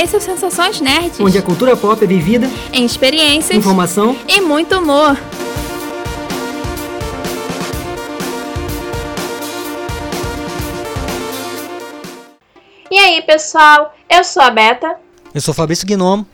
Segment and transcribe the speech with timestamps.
[0.00, 1.18] Esse é o Sensações Nerds.
[1.18, 5.18] Onde a cultura pop é vivida em experiências, informação e muito humor.
[12.88, 13.92] E aí, pessoal?
[14.08, 14.94] Eu sou a Beta.
[15.34, 16.24] Eu sou Fabrício Gnomo.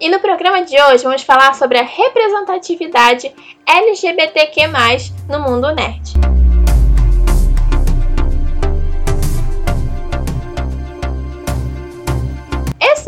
[0.00, 3.30] E no programa de hoje vamos falar sobre a representatividade
[3.66, 4.66] LGBTQ+,
[5.28, 6.39] no mundo nerd.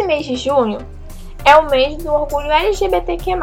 [0.02, 0.78] Esse mês de junho
[1.44, 3.38] é o mês do orgulho LGBTQ+.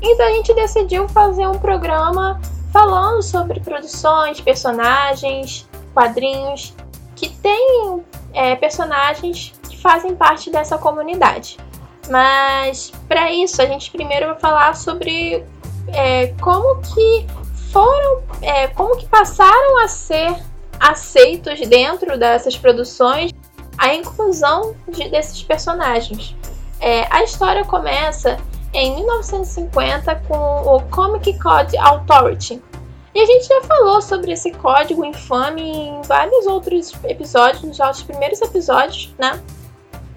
[0.00, 2.40] Então a gente decidiu fazer um programa
[2.72, 6.74] falando sobre produções, personagens, quadrinhos
[7.14, 11.58] que têm é, personagens que fazem parte dessa comunidade.
[12.08, 15.44] Mas para isso a gente primeiro vai falar sobre
[15.88, 17.26] é, como que
[17.70, 20.34] foram, é, como que passaram a ser
[20.80, 23.32] aceitos dentro dessas produções
[23.78, 26.34] a inclusão de, desses personagens.
[26.80, 28.38] É, a história começa
[28.72, 32.62] em 1950 com o Comic Code Authority.
[33.14, 38.02] E a gente já falou sobre esse código infame em vários outros episódios, nos nossos
[38.02, 39.40] primeiros episódios, né?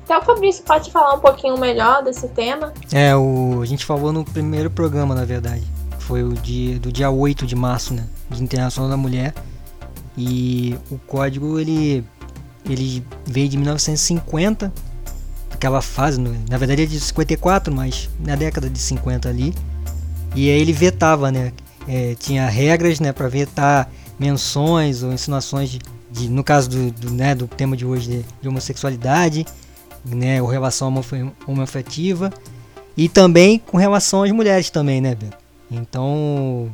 [0.04, 2.74] Até o Fabrício pode falar um pouquinho melhor desse tema.
[2.92, 5.66] É, o, a gente falou no primeiro programa, na verdade.
[6.00, 8.06] Foi o dia, do dia 8 de março, né?
[8.30, 9.34] Dia Internacional da Mulher.
[10.18, 12.04] E o código, ele
[12.66, 14.72] ele veio de 1950,
[15.52, 19.54] aquela fase, na verdade é de 54, mas na década de 50 ali.
[20.36, 21.52] E aí ele vetava, né?
[21.88, 25.80] É, tinha regras, né, para vetar menções ou insinuações de,
[26.12, 29.46] de, no caso do, do, né, do tema de hoje de, de homossexualidade,
[30.06, 30.94] né, ou relação
[31.48, 32.32] homoafetiva
[32.96, 35.38] e também com relação às mulheres também, né, Beto?
[35.72, 36.70] Então,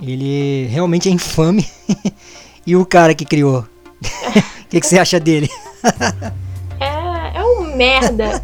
[0.00, 1.68] ele realmente é infame.
[2.66, 3.66] e o cara que criou
[4.68, 5.48] o que, que, você acha dele?
[6.78, 8.42] é, é um merda.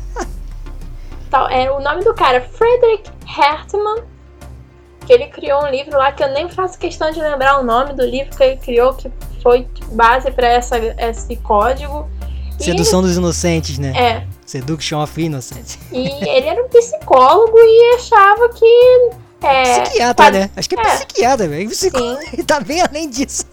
[1.50, 4.04] É, o nome do cara é Frederick Hartman,
[5.04, 7.92] que ele criou um livro lá que eu nem faço questão de lembrar o nome
[7.92, 9.12] do livro que ele criou, que
[9.42, 12.08] foi base para esse código.
[12.58, 13.92] Sedução ele, dos Inocentes, né?
[13.94, 14.26] É.
[14.46, 15.78] Seduction of Innocence.
[15.92, 19.10] E ele era um psicólogo e achava que.
[19.42, 20.50] É, psiquiatra, né?
[20.56, 20.84] Acho que é, é.
[20.84, 21.70] psiquiatra, velho.
[22.32, 23.44] Ele tá bem além disso.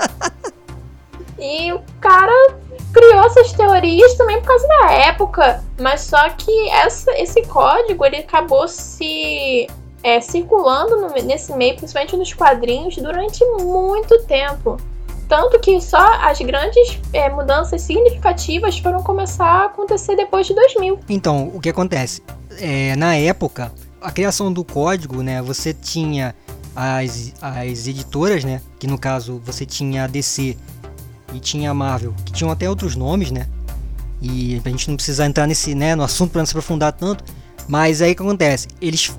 [1.37, 2.55] E o cara
[2.93, 5.63] criou essas teorias também por causa da época.
[5.79, 9.67] Mas só que essa, esse código ele acabou se
[10.03, 14.77] é, circulando no, nesse meio, principalmente nos quadrinhos, durante muito tempo.
[15.27, 20.99] Tanto que só as grandes é, mudanças significativas foram começar a acontecer depois de 2000.
[21.07, 22.21] Então, o que acontece?
[22.59, 26.35] É, na época, a criação do código, né, você tinha
[26.75, 30.57] as, as editoras, né, que no caso você tinha a DC
[31.33, 33.47] e tinha a Marvel, que tinham até outros nomes, né?
[34.21, 37.23] E a gente não precisa entrar nesse, né, no assunto para não se aprofundar tanto,
[37.67, 38.67] mas aí o que acontece?
[38.79, 39.11] Eles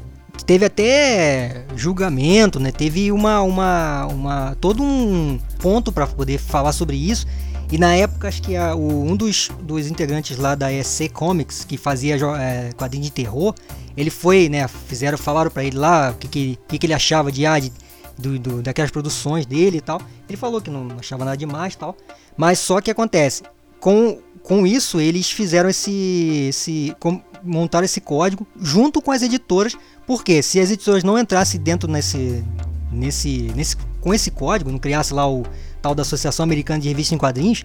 [0.46, 2.70] teve até julgamento, né?
[2.70, 7.26] Teve uma uma uma todo um ponto para poder falar sobre isso.
[7.70, 11.64] E na época acho que a, o, um dos, dos integrantes lá da EC Comics
[11.64, 13.54] que fazia é, quadrinho de terror,
[13.96, 14.68] ele foi, né?
[14.68, 17.72] Fizeram, falaram para ele lá o que, que, que, ele achava de, ah, de
[18.22, 20.00] do, do, daquelas produções dele e tal.
[20.28, 21.96] Ele falou que não achava nada demais e tal.
[22.36, 23.42] Mas só que acontece,
[23.78, 29.76] com, com isso eles fizeram esse, esse com, montaram esse código junto com as editoras,
[30.06, 32.42] porque se as editoras não entrassem dentro nesse,
[32.90, 35.44] nesse, nesse com esse código, não criasse lá o
[35.80, 37.64] tal da Associação Americana de Revistas em Quadrinhos,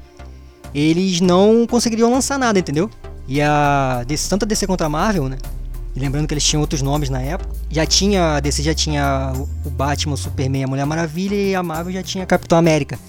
[0.74, 2.90] eles não conseguiriam lançar nada, entendeu?
[3.28, 5.38] E a desse, tanto a DC contra a Marvel, né?
[5.98, 7.56] E lembrando que eles tinham outros nomes na época.
[7.72, 9.34] Já tinha, a DC já tinha
[9.66, 13.00] o Batman, o Superman, a Mulher Maravilha e a Marvel já tinha Capitão América.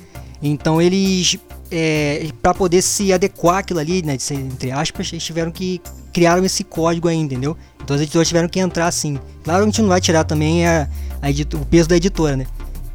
[0.43, 1.37] Então eles,
[1.71, 5.83] é, para poder se adequar aquilo ali, né, entre aspas, eles tiveram que
[6.15, 7.55] criaram esse código aí, entendeu?
[7.85, 9.19] Então as editoras tiveram que entrar assim.
[9.45, 10.89] Claro a gente não vai tirar também a,
[11.21, 12.47] a o peso da editora, né?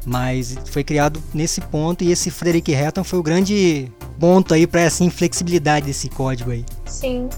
[0.04, 4.80] Mas foi criado nesse ponto e esse Frederick Hatton foi o grande ponto aí para
[4.80, 6.64] essa inflexibilidade desse código aí.
[6.84, 7.28] Sim.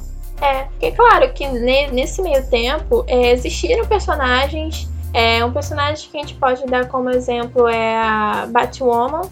[0.40, 4.88] É, porque claro que nesse meio tempo é, existiram personagens.
[5.14, 9.22] É, um personagem que a gente pode dar como exemplo é a Batwoman,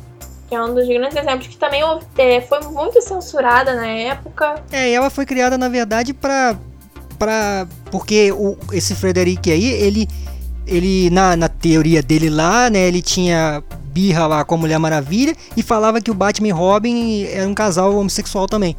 [0.49, 1.83] que é um dos grandes exemplos que também
[2.17, 4.63] é, foi muito censurada na época.
[4.73, 6.57] É, ela foi criada na verdade para
[7.19, 10.09] para porque o, esse Frederick aí, ele
[10.67, 15.37] ele na, na teoria dele lá, né, ele tinha birra lá com a Mulher Maravilha
[15.57, 18.75] e falava que o Batman e Robin era um casal homossexual também.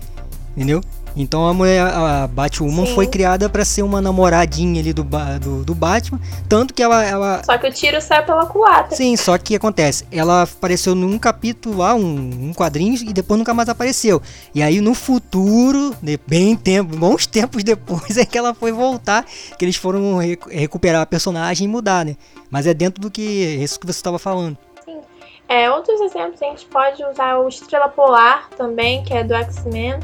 [0.55, 0.81] Entendeu?
[1.15, 2.93] Então a mulher, a Batwoman Sim.
[2.95, 5.03] foi criada pra ser uma namoradinha ali do,
[5.41, 6.19] do, do Batman,
[6.49, 8.95] tanto que ela, ela Só que o tiro sai pela culatra.
[8.95, 13.53] Sim, só que acontece, ela apareceu num capítulo lá, um, um quadrinho, e depois nunca
[13.53, 14.21] mais apareceu.
[14.53, 19.25] E aí no futuro, de- bem tempo, bons tempos depois, é que ela foi voltar,
[19.57, 22.17] que eles foram re- recuperar a personagem e mudar, né?
[22.51, 24.57] Mas é dentro do que isso que você estava falando.
[25.47, 29.99] É, outros exemplos a gente pode usar o Estrela Polar também, que é do X-Men.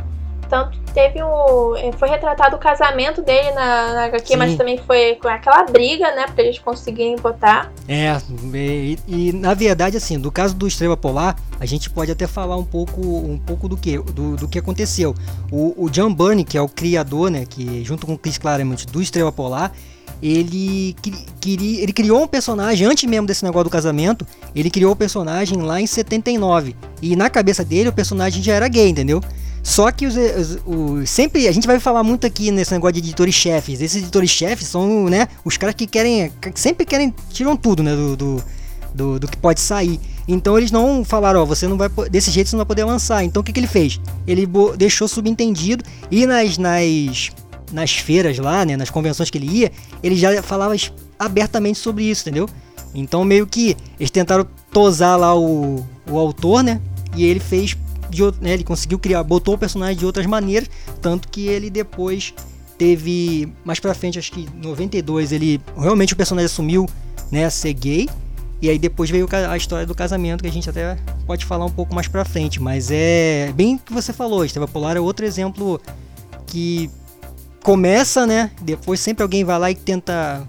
[0.52, 1.78] Tanto teve um.
[1.78, 4.36] eh, Foi retratado o casamento dele na, na HQ, Sim.
[4.36, 6.26] mas também foi com aquela briga, né?
[6.28, 7.72] Pra eles conseguirem botar.
[7.88, 8.18] É,
[8.54, 12.58] e, e, na verdade, assim, do caso do Estrela Polar, a gente pode até falar
[12.58, 15.16] um pouco, um pouco do que, do, do que aconteceu.
[15.50, 18.86] O, o John Byrne, que é o criador, né, que junto com o Chris Claremont
[18.88, 19.72] do Estrela Polar,
[20.22, 20.94] ele
[21.40, 24.28] queria, ele criou um personagem antes mesmo desse negócio do casamento.
[24.54, 28.68] Ele criou o personagem lá em 79 e na cabeça dele o personagem já era
[28.68, 29.24] gay, entendeu?
[29.64, 33.00] Só que os, os- os- sempre a gente vai falar muito aqui nesse negócio de
[33.00, 33.80] editores chefes.
[33.82, 37.96] Esses editores chefes são, né, os caras que querem, que sempre querem tiram tudo, né,
[37.96, 38.44] do, do,
[38.94, 40.00] do, do que pode sair.
[40.28, 43.24] Então eles não falaram, ó, você não vai desse jeito você não vai poder lançar.
[43.24, 44.00] Então o que, que ele fez?
[44.26, 44.48] Ele
[44.78, 47.32] deixou subentendido e nas nas
[47.72, 49.72] nas feiras lá, né, nas convenções que ele ia,
[50.04, 50.76] ele já falava
[51.18, 52.50] abertamente sobre isso, entendeu?
[52.94, 56.82] Então meio que eles tentaram tosar lá o, o autor, né?
[57.16, 57.78] E ele fez
[58.12, 60.70] de né, ele conseguiu criar, botou o personagem de outras maneiras,
[61.02, 62.34] tanto que ele depois
[62.78, 66.90] teve mais pra frente, acho que em 92, ele realmente o personagem assumiu,
[67.32, 68.10] né, ser gay.
[68.62, 71.72] E aí depois veio a história do casamento, que a gente até pode falar um
[71.72, 75.26] pouco mais pra frente, mas é bem o que você falou, Estrela Polar é outro
[75.26, 75.82] exemplo
[76.46, 76.88] que
[77.64, 78.52] começa, né?
[78.62, 80.48] Depois sempre alguém vai lá e tenta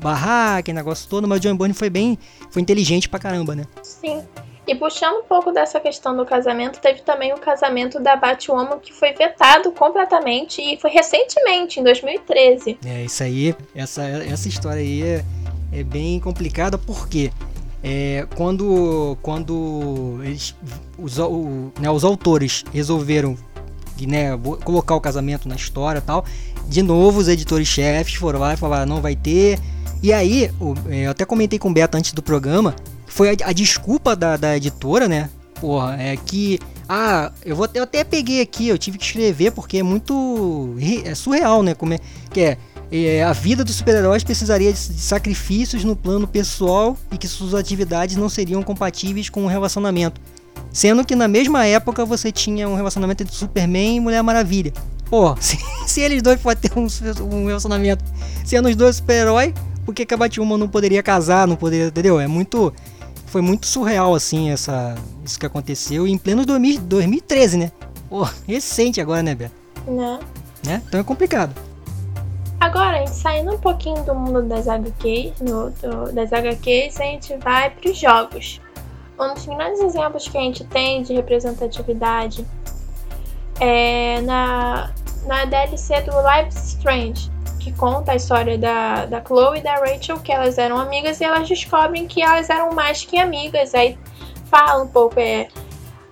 [0.00, 2.18] barrar aquele negócio todo, mas o John Byrne foi bem,
[2.50, 3.64] foi inteligente pra caramba, né?
[3.82, 4.22] Sim.
[4.70, 8.92] E puxando um pouco dessa questão do casamento, teve também o casamento da Batwoman que
[8.92, 12.78] foi vetado completamente e foi recentemente, em 2013.
[12.86, 15.24] É, isso aí, essa, essa história aí é,
[15.72, 17.32] é bem complicada porque
[17.82, 20.54] é, quando, quando eles,
[20.96, 23.36] os, o- né, os autores resolveram
[24.02, 26.24] né, colocar o casamento na história e tal,
[26.68, 29.58] de novo os editores-chefes foram lá e falaram, não vai ter.
[30.00, 30.48] E aí,
[30.88, 32.76] é, eu até comentei com o Beto antes do programa,
[33.10, 35.28] foi a, a desculpa da, da editora, né?
[35.60, 36.58] Porra, é que.
[36.88, 40.74] Ah, eu, vou, eu até peguei aqui, eu tive que escrever porque é muito.
[41.04, 41.74] É surreal, né?
[41.74, 41.98] Como é,
[42.30, 42.58] que é,
[42.90, 47.54] é, a vida dos super-heróis precisaria de, de sacrifícios no plano pessoal e que suas
[47.54, 50.20] atividades não seriam compatíveis com o relacionamento.
[50.72, 54.72] Sendo que na mesma época você tinha um relacionamento entre Superman e Mulher Maravilha.
[55.08, 56.86] Pô, se, se eles dois podem ter um,
[57.24, 58.04] um relacionamento
[58.44, 59.52] sendo os dois super-heróis,
[59.84, 62.20] por que a Batwoman não poderia casar, não poderia, entendeu?
[62.20, 62.72] É muito
[63.30, 64.94] foi muito surreal assim essa
[65.24, 67.72] isso que aconteceu em pleno 2000 2013, né?
[68.08, 69.54] Pô, recente agora, né, Beto?
[69.86, 70.18] Né?
[70.66, 70.82] Né?
[70.86, 71.54] Então é complicado.
[72.58, 77.04] Agora, a gente saindo um pouquinho do mundo das HQs, no, do- das HQs, a
[77.04, 78.60] gente vai para os jogos.
[79.18, 82.44] Um dos grandes exemplos que a gente tem de representatividade
[83.60, 84.90] é na,
[85.26, 87.30] na DLC do Life is Strange,
[87.60, 91.24] que conta a história da, da Chloe e da Rachel, que elas eram amigas e
[91.24, 93.74] elas descobrem que elas eram mais que amigas.
[93.74, 93.96] Aí
[94.46, 95.48] fala um pouco, é.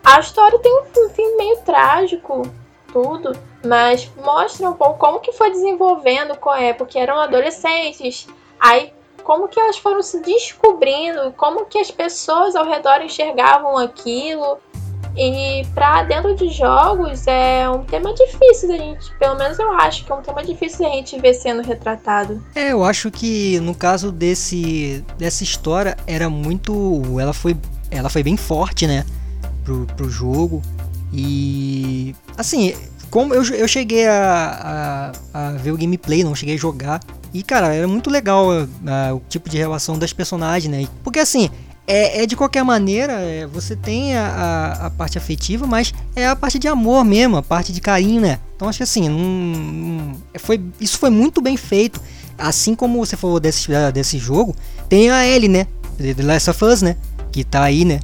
[0.05, 2.43] A história tem um fim meio trágico,
[2.93, 3.33] tudo,
[3.65, 8.29] mas mostra um pouco como que foi desenvolvendo, co- é, porque eram adolescentes.
[8.61, 8.93] Aí
[9.25, 14.59] como que elas foram se descobrindo, como que as pessoas ao redor enxergavam aquilo.
[15.17, 20.05] E pra dentro de jogos é um tema difícil da gente, pelo menos eu acho
[20.05, 22.43] que é um tema difícil da gente ver sendo retratado.
[22.55, 27.57] É, eu acho que no caso desse dessa história era muito, ela foi
[27.91, 29.05] ela foi bem forte, né,
[29.65, 30.63] pro, pro jogo
[31.13, 32.75] e assim,
[33.11, 37.01] como eu, eu cheguei a, a, a ver o gameplay, não cheguei a jogar
[37.33, 38.47] e cara, era muito legal
[38.87, 40.89] ah, o tipo de relação das personagens, né?
[41.03, 41.51] Porque assim,
[41.89, 46.27] é, é de qualquer maneira, é, você tem a, a, a parte afetiva, mas é
[46.29, 48.39] a parte de amor mesmo, a parte de carinho, né?
[48.55, 52.01] Então acho que assim, não, não- foi, isso foi muito bem feito.
[52.37, 54.55] Assim como você falou desse, desse jogo,
[54.89, 55.67] tem a Ellie, né?
[55.97, 56.97] The Last of Us, né?
[57.33, 57.99] Que tá aí, né?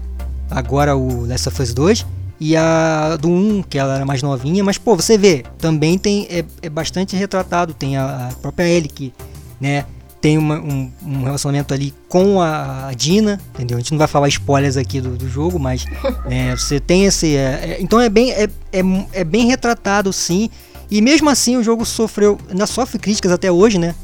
[0.51, 2.07] Agora o Last of Us 2.
[2.41, 6.27] E a do 1, que ela era mais novinha, mas pô, você vê, também tem
[6.29, 9.15] é, é bastante retratado, tem a, a própria Ellie que,
[9.61, 9.85] né,
[10.25, 13.77] tem uma- um, um relacionamento ali com a, a Dina, entendeu?
[13.77, 15.85] A gente não vai falar spoilers aqui do, do jogo, mas
[16.25, 18.81] é, você tem esse, é, é, então é bem é, é,
[19.13, 20.49] é bem retratado sim.
[20.91, 23.95] E mesmo assim o jogo sofreu, ainda sofre críticas até hoje, né?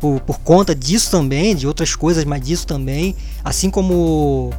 [0.00, 3.14] Por, por conta disso também, de outras coisas, mas disso também.
[3.44, 4.54] Assim como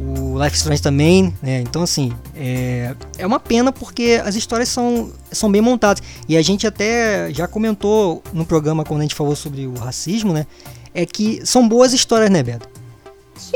[0.00, 1.60] o Life Strange também, né?
[1.60, 6.02] Então, assim, é, é uma pena porque as histórias são, são bem montadas.
[6.26, 10.32] E a gente até já comentou no programa quando a gente falou sobre o racismo,
[10.32, 10.46] né?
[10.94, 12.68] É que são boas histórias, né, Beto?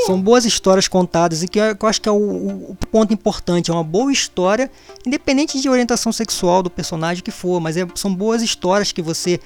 [0.07, 3.71] São boas histórias contadas e que eu, acho que é o, o, ponto importante.
[3.71, 4.71] É uma boa história,
[5.07, 9.41] independente de orientação sexual do personagem que for, mas é, são boas histórias que você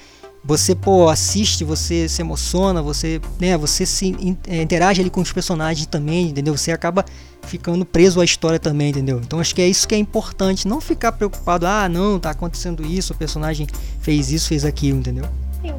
[0.44, 5.32] você pô, assiste, você se emociona, você, né, você se é, interage ali com os
[5.32, 6.56] personagens também, entendeu?
[6.56, 7.04] Você acaba
[7.42, 9.20] ficando preso à história também, entendeu?
[9.24, 12.84] Então acho que é isso que é importante, não ficar preocupado, ah, não, tá acontecendo
[12.84, 13.66] isso, o personagem
[14.00, 15.24] fez isso, fez aquilo, entendeu?
[15.62, 15.74] Sim.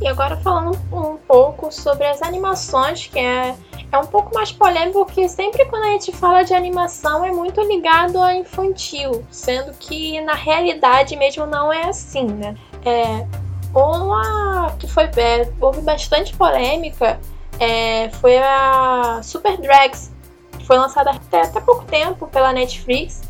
[0.00, 3.56] E agora falando um pouco sobre as animações, que é,
[3.90, 7.60] é um pouco mais polêmico, porque sempre quando a gente fala de animação é muito
[7.62, 12.54] ligado a infantil, sendo que na realidade mesmo não é assim, né?
[12.84, 13.26] É,
[13.74, 17.18] uma que foi é, houve bastante polêmica
[17.60, 20.12] é, foi a Super Drags,
[20.58, 23.22] que foi lançada até, até pouco tempo pela Netflix,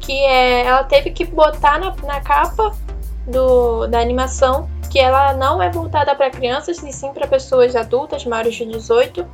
[0.00, 2.74] que é, ela teve que botar na, na capa
[3.26, 8.24] do, da animação que ela não é voltada para crianças, e sim para pessoas adultas
[8.24, 9.26] maiores de 18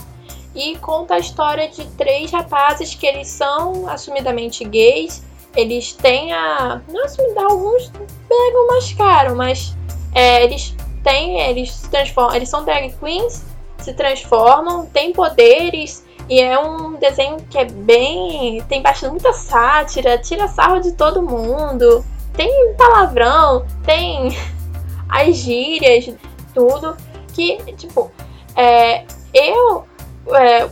[0.55, 5.23] e conta a história de três rapazes que eles são assumidamente gays.
[5.57, 6.81] Eles têm a.
[6.89, 7.93] Não assumidamente, alguns
[8.29, 9.77] pegam mais caro, mas
[10.15, 13.45] é, eles têm, eles se transformam, eles são drag queens,
[13.79, 20.17] se transformam, têm poderes e é um desenho que é bem, tem bastante muita sátira,
[20.19, 24.37] tira sarro de todo mundo, tem palavrão, tem
[25.09, 26.15] as gírias,
[26.55, 26.97] tudo
[27.35, 28.11] que tipo,
[28.57, 29.05] é,
[29.35, 29.85] eu
[30.33, 30.69] é,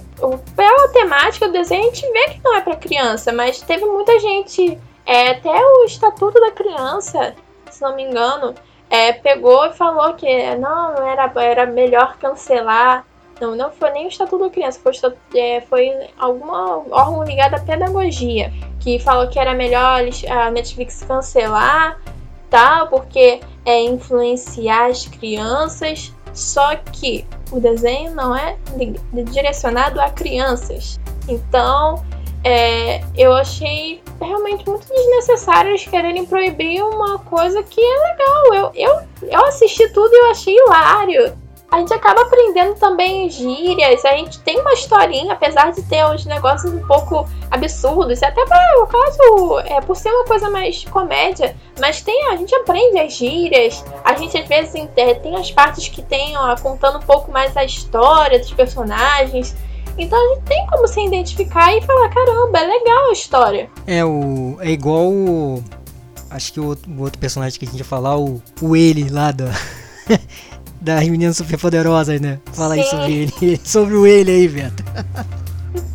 [0.57, 4.19] pela temática do desenho a gente vê que não é para criança, mas teve muita
[4.19, 7.35] gente, é, até o Estatuto da Criança,
[7.71, 8.55] se não me engano,
[8.93, 13.07] é, pegou e falou que não, não era, era melhor cancelar.
[13.41, 14.93] Não, não foi nem o Estatuto da Criança, foi,
[15.35, 21.99] é, foi algum órgão ligado à pedagogia que falou que era melhor a Netflix cancelar,
[22.51, 26.13] tal, porque é influenciar as crianças.
[26.35, 28.57] Só que o desenho não é
[29.25, 31.01] direcionado a crianças.
[31.29, 32.05] Então,
[32.45, 38.55] é, eu achei realmente muito desnecessário eles quererem proibir uma coisa que é legal.
[38.55, 41.43] Eu, eu, eu assisti tudo e eu achei hilário.
[41.71, 46.27] A gente acaba aprendendo também gírias, a gente tem uma historinha, apesar de ter uns
[46.27, 51.57] negócios um pouco absurdos, até para o caso, é, por ser uma coisa mais comédia,
[51.81, 55.89] mas tem, a gente aprende as gírias, a gente às vezes é, tem as partes
[55.89, 59.57] que tem ó, contando um pouco mais a história dos personagens.
[59.99, 63.71] Então a gente tem como se identificar e falar, caramba, é legal a história.
[63.87, 65.63] É, o, é igual o,
[66.33, 69.31] Acho que o, o outro personagem que a gente ia falar, o, o ele lá
[69.33, 69.51] da.
[70.81, 72.41] das meninas super poderosas, né?
[72.55, 72.81] Fala Sim.
[72.81, 73.61] aí sobre ele.
[73.63, 74.83] sobre o ele aí, Beto.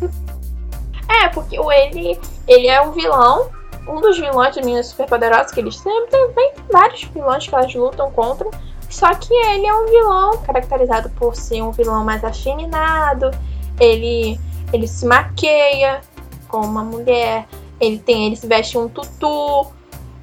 [1.10, 3.50] é, porque o ele, ele é um vilão.
[3.88, 6.06] Um dos vilões de meninas super poderosas que eles têm.
[6.06, 8.48] Tem vários vilões que elas lutam contra.
[8.88, 13.30] Só que ele é um vilão caracterizado por ser um vilão mais afeminado
[13.80, 14.38] ele,
[14.72, 16.00] ele se maqueia
[16.48, 17.46] como uma mulher,
[17.80, 19.66] ele tem, ele se veste um tutu.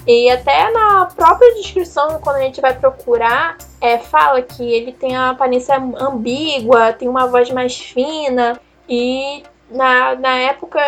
[0.07, 5.15] E até na própria descrição, quando a gente vai procurar, é, fala que ele tem
[5.15, 8.59] a aparência ambígua, tem uma voz mais fina.
[8.87, 10.79] E na, na época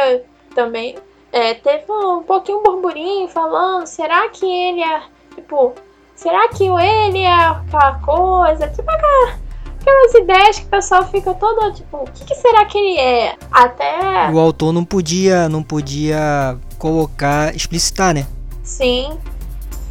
[0.53, 0.97] também
[1.31, 5.01] é, teve um pouquinho burburinho falando, será que ele é,
[5.35, 5.73] tipo,
[6.15, 8.67] será que ele é aquela coisa?
[8.69, 9.46] Tipo aquela
[9.87, 13.35] aquelas ideias que o pessoal fica todo tipo, o que, que, será que ele é?
[13.51, 14.29] Até.
[14.31, 18.27] O autor não podia, não podia colocar, explicitar, né?
[18.63, 19.17] Sim.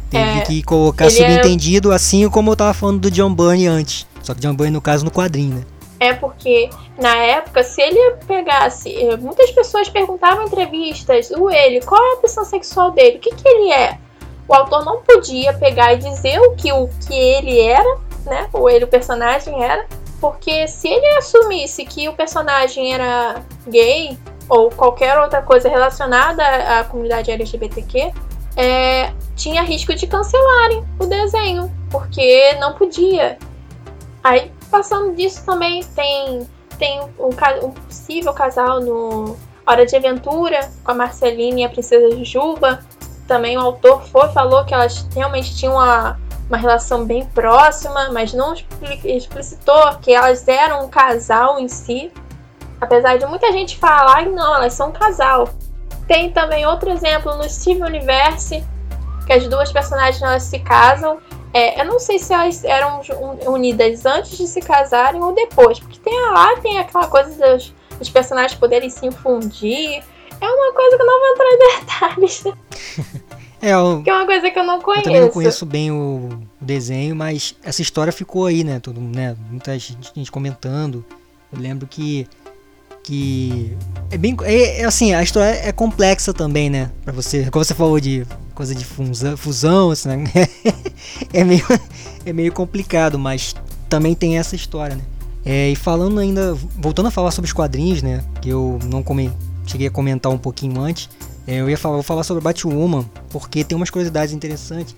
[0.09, 1.95] Teve é, que colocar é subentendido, é...
[1.95, 4.07] assim como eu tava falando do John Byrne antes.
[4.21, 5.65] Só que John Byrne, no caso, no quadrinho, né?
[5.99, 8.93] É porque, na época, se ele pegasse.
[8.95, 13.17] Eh, muitas pessoas perguntavam em entrevistas o ele, qual é a opção sexual dele?
[13.17, 13.97] O que, que ele é?
[14.47, 18.47] O autor não podia pegar e dizer o que, o que ele era né?
[18.53, 19.85] Ou ele, o personagem, era.
[20.19, 24.17] Porque se ele assumisse que o personagem era gay
[24.49, 28.11] ou qualquer outra coisa relacionada à comunidade LGBTQ,
[28.55, 33.37] é, tinha risco de cancelarem o desenho, porque não podia.
[34.23, 36.47] Aí, passando disso também, tem,
[36.79, 37.29] tem um,
[37.63, 42.79] um possível casal no Hora de Aventura, com a Marceline e a Princesa Juba.
[43.27, 48.33] Também o autor foi, falou que elas realmente tinham uma uma relação bem próxima, mas
[48.33, 48.53] não
[49.03, 52.11] explicitou que elas eram um casal em si.
[52.79, 55.49] Apesar de muita gente falar que não, elas são um casal.
[56.07, 58.63] Tem também outro exemplo no Steve Universe,
[59.25, 61.19] que as duas personagens elas se casam.
[61.53, 63.01] É, eu não sei se elas eram
[63.47, 68.09] unidas antes de se casarem ou depois, porque tem lá tem aquela coisa dos, os
[68.09, 70.03] personagens poderem se infundir.
[70.39, 72.43] É uma coisa que eu não vou entrar em detalhes.
[73.61, 75.01] É, eu, que é uma coisa que eu não conheço.
[75.01, 76.29] Eu também não conheço bem o
[76.61, 78.79] desenho, mas essa história ficou aí, né?
[78.79, 79.35] Todo, né?
[79.49, 81.03] Muita gente, comentando.
[81.51, 82.27] Eu lembro que
[83.03, 83.71] que
[84.11, 87.73] é bem é, é, assim a história é complexa também né para você como você
[87.73, 90.25] falou de coisa de fusão, fusão assim, né?
[91.31, 91.65] é meio
[92.25, 93.55] é meio complicado mas
[93.87, 95.03] também tem essa história né
[95.45, 99.31] é, e falando ainda voltando a falar sobre os quadrinhos né que eu não come,
[99.65, 101.09] cheguei a comentar um pouquinho antes
[101.47, 104.95] eu ia falar vou falar sobre Batwoman porque tem umas curiosidades interessantes.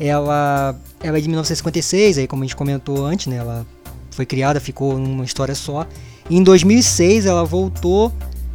[0.00, 3.66] Ela ela é de 1956 aí como a gente comentou antes né ela
[4.10, 5.86] foi criada ficou numa história só.
[6.30, 8.12] Em 2006 ela voltou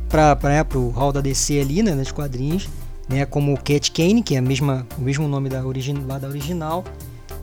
[0.09, 2.67] para né, o hall da DC ali, né, nos quadrinhos,
[3.09, 5.61] né, como Cat Kane, que é a mesma, o mesmo nome da,
[6.07, 6.83] lá da original,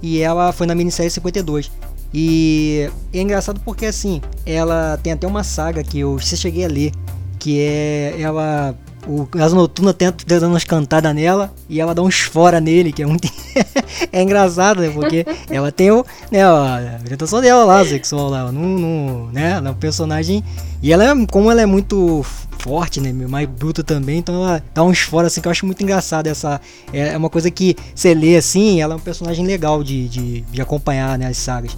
[0.03, 1.71] e ela foi na minissérie 52.
[2.13, 6.69] E é engraçado porque assim, ela tem até uma saga que eu se cheguei a
[6.69, 6.93] ler,
[7.39, 8.75] que é ela
[9.07, 13.03] o Asa Noturna tenta dando umas cantadas nela e ela dá uns fora nele, que
[13.03, 13.29] é muito.
[14.11, 14.91] é engraçado, né?
[14.91, 16.05] Porque ela tem o.
[16.31, 18.51] Né, a orientação dela lá, sexual lá.
[18.51, 20.43] No, no, né, no personagem.
[20.83, 21.27] E ela é.
[21.27, 22.25] Como ela é muito
[22.59, 23.13] forte, né?
[23.13, 26.27] Mais bruta também, então ela dá uns fora assim que eu acho muito engraçado.
[26.27, 26.61] Essa.
[26.93, 30.41] É, é uma coisa que você lê assim, ela é um personagem legal de, de,
[30.41, 31.77] de acompanhar né, as sagas.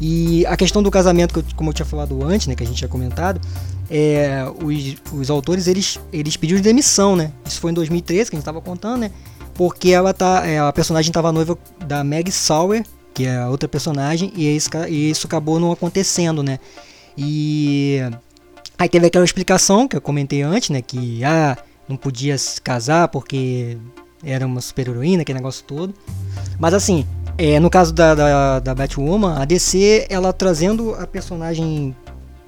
[0.00, 2.88] E a questão do casamento, como eu tinha falado antes, né, que a gente tinha
[2.88, 3.40] comentado,
[3.94, 7.30] é, os, os autores eles, eles pediram demissão, né?
[7.44, 9.10] Isso foi em 2013 que a gente estava contando, né?
[9.52, 14.32] Porque ela tá, é, a personagem estava noiva da Meg Sauer, que é outra personagem,
[14.34, 16.58] e isso, e isso acabou não acontecendo, né?
[17.18, 18.00] E
[18.78, 20.80] aí teve aquela explicação que eu comentei antes, né?
[20.80, 23.76] Que ah, não podia se casar porque
[24.24, 25.92] era uma super heroína, aquele negócio todo.
[26.58, 27.06] Mas assim,
[27.36, 31.94] é, no caso da, da, da Batwoman, a DC ela trazendo a personagem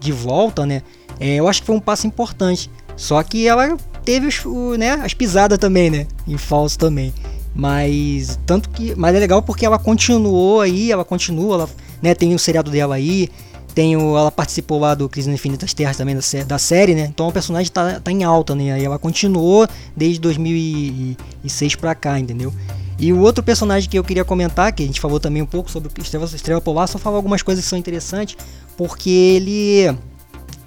[0.05, 0.83] de volta, né?
[1.19, 2.71] É, eu acho que foi um passo importante.
[2.97, 6.07] Só que ela teve os, o, né, as pisadas também, né?
[6.29, 7.13] Em falso também.
[7.55, 11.71] Mas tanto que, mas é legal porque ela continuou aí, ela continua, ela,
[12.03, 13.29] né, tem o seriado dela aí,
[13.75, 17.07] tem o, ela participou lá do Crise Infinitas Terras também da, da série, né?
[17.13, 18.73] Então o personagem tá, tá em alta, né?
[18.73, 22.53] Aí ela continuou desde 2006 pra cá, entendeu?
[22.99, 25.71] E o outro personagem que eu queria comentar, que a gente falou também um pouco
[25.71, 28.37] sobre Estrela, Estrela Polar, só falar algumas coisas que são interessantes,
[28.77, 29.97] porque ele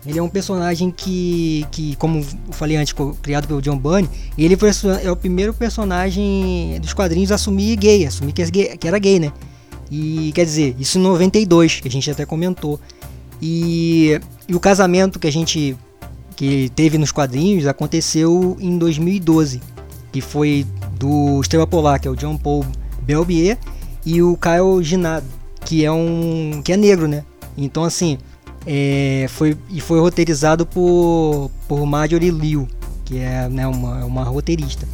[0.06, 4.56] ele é um personagem que, que como eu falei antes, criado pelo John Bunny, ele
[4.56, 4.70] foi,
[5.04, 9.34] é o primeiro personagem dos quadrinhos a assumir gay, assumir que, que era gay, né?
[9.92, 12.80] E quer dizer, isso em 92, que a gente até comentou.
[13.42, 15.76] E, e o casamento que a gente
[16.38, 19.60] que teve nos quadrinhos aconteceu em 2012,
[20.12, 20.66] que foi
[20.98, 22.66] do Estrela Polar, que é o John Paul
[23.02, 23.58] Belbier,
[24.06, 25.26] e o Kyle Ginado,
[25.66, 27.26] que é um que é negro, né?
[27.58, 28.18] Então assim,
[28.66, 32.68] é, foi, e foi roteirizado por, por Marjorie Liu,
[33.06, 34.88] que é né, uma, uma roteirista.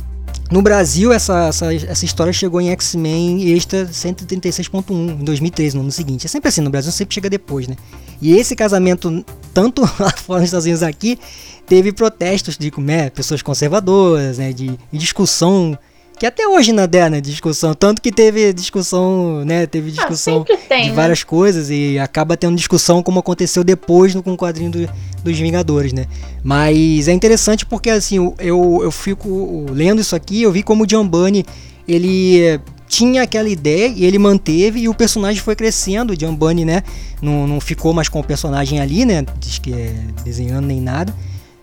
[0.51, 5.91] No Brasil, essa, essa, essa história chegou em X-Men Extra 136.1 em 2013, no ano
[5.91, 6.27] seguinte.
[6.27, 7.75] É sempre assim, no Brasil sempre chega depois, né?
[8.21, 11.17] E esse casamento, tanto lá fora nos Estados Unidos aqui,
[11.65, 15.77] teve protestos de né, pessoas conservadoras, né, de, de discussão
[16.17, 20.45] que até hoje na der, né, discussão, tanto que teve discussão, né, teve ah, discussão
[20.49, 20.95] ah, tem, de né?
[20.95, 24.89] várias coisas e acaba tendo discussão como aconteceu depois no, com o quadrinho do,
[25.23, 26.05] dos Vingadores, né.
[26.43, 30.87] Mas é interessante porque assim, eu, eu fico lendo isso aqui, eu vi como o
[30.87, 31.45] John Bunny,
[31.87, 36.63] ele tinha aquela ideia e ele manteve e o personagem foi crescendo, o John Bunny,
[36.63, 36.83] né,
[37.21, 41.13] não, não ficou mais com o personagem ali, né, diz que é desenhando nem nada,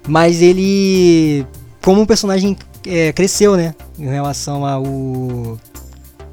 [0.08, 1.46] mas ele
[1.82, 3.74] como o personagem é, cresceu, né?
[3.98, 5.58] Em relação ao,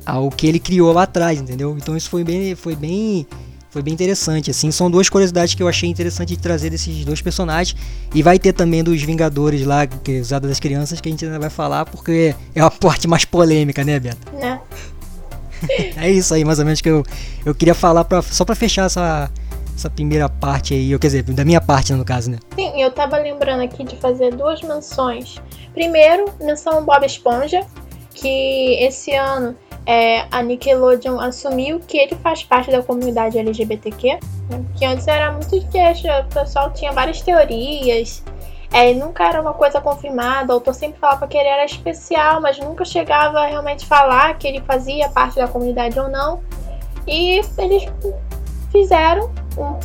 [0.06, 1.76] ao que ele criou lá atrás, entendeu?
[1.78, 3.26] Então isso foi bem, foi bem,
[3.70, 4.52] foi bem interessante.
[4.52, 7.80] Assim, são duas curiosidades que eu achei interessante de trazer desses dois personagens.
[8.14, 11.26] E vai ter também dos Vingadores lá, que é usado das crianças, que a gente
[11.26, 14.18] ainda vai falar, porque é a parte mais polêmica, né, Beto?
[14.42, 14.60] É.
[16.08, 17.04] é isso aí, mais ou menos, que eu,
[17.46, 19.32] eu queria falar pra, só pra fechar essa,
[19.78, 22.40] essa primeira parte aí, quer dizer, da minha parte no caso, né?
[22.56, 25.40] Sim, eu tava lembrando aqui de fazer duas menções.
[25.74, 27.66] Primeiro, menção Bob Esponja,
[28.14, 34.66] que esse ano é, a Nickelodeon assumiu que ele faz parte da comunidade LGBTQ, né?
[34.76, 38.24] que antes era muito queixa, o pessoal tinha várias teorias,
[38.74, 42.58] é, nunca era uma coisa confirmada, o autor sempre falava que ele era especial, mas
[42.60, 46.42] nunca chegava a realmente falar que ele fazia parte da comunidade ou não.
[47.08, 47.86] E eles
[48.70, 49.78] fizeram um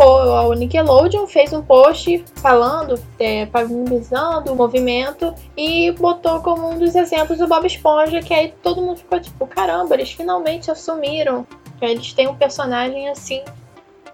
[0.48, 6.94] o Nickelodeon fez um post falando, é, parabenizando o movimento e botou como um dos
[6.94, 11.46] exemplos o Bob Esponja, que aí todo mundo ficou tipo, caramba, eles finalmente assumiram
[11.78, 13.42] que eles têm um personagem assim,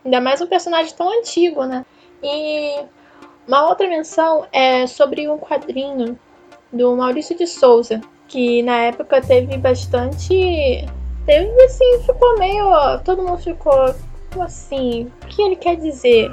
[0.05, 1.85] ainda mais um personagem tão antigo, né?
[2.23, 2.85] E
[3.49, 6.19] Uma outra menção é sobre um quadrinho
[6.71, 10.87] do Maurício de Souza, que na época teve bastante.
[11.25, 12.67] Teve assim, ficou meio.
[13.05, 13.95] Todo mundo ficou
[14.41, 15.11] assim.
[15.23, 16.33] O que ele quer dizer?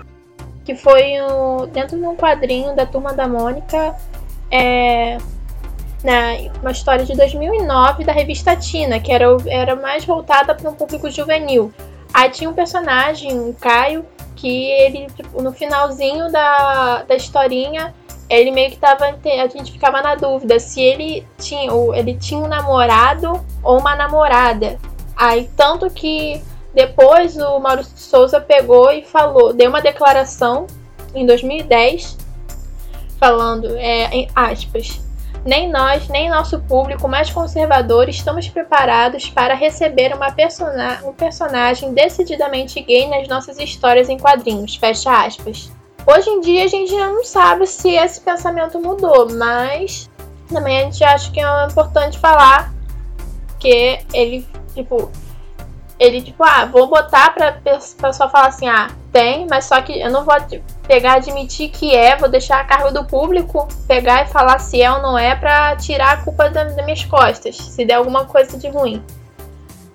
[0.64, 3.96] Que foi um, dentro de um quadrinho da turma da Mônica.
[4.52, 5.18] É,
[6.04, 10.74] né, uma história de 2009 da revista Tina, que era, era mais voltada para um
[10.74, 11.74] público juvenil.
[12.14, 14.06] Aí tinha um personagem, o Caio,
[14.36, 17.94] que ele, tipo, no finalzinho da, da historinha,
[18.30, 19.06] ele meio que tava.
[19.06, 24.78] A gente ficava na dúvida se ele tinha, ele tinha um namorado ou uma namorada.
[25.16, 26.42] Aí, tanto que
[26.76, 30.68] depois o Maurício de Souza pegou e falou, deu uma declaração
[31.14, 32.18] em 2010,
[33.18, 35.00] falando, é, em aspas,
[35.46, 41.94] nem nós, nem nosso público mais conservador estamos preparados para receber uma persona um personagem
[41.94, 44.76] decididamente gay nas nossas histórias em quadrinhos.
[44.76, 45.72] Fecha aspas.
[46.06, 50.10] Hoje em dia a gente já não sabe se esse pensamento mudou, mas
[50.50, 52.74] também a gente acha que é importante falar
[53.60, 55.12] que ele, tipo,
[56.00, 60.12] ele, tipo, ah, vou botar pra pessoa falar assim, ah, tem, mas só que eu
[60.12, 60.36] não vou
[60.86, 64.92] pegar admitir que é, vou deixar a cargo do público pegar e falar se é
[64.92, 68.68] ou não é pra tirar a culpa das minhas costas, se der alguma coisa de
[68.68, 69.02] ruim.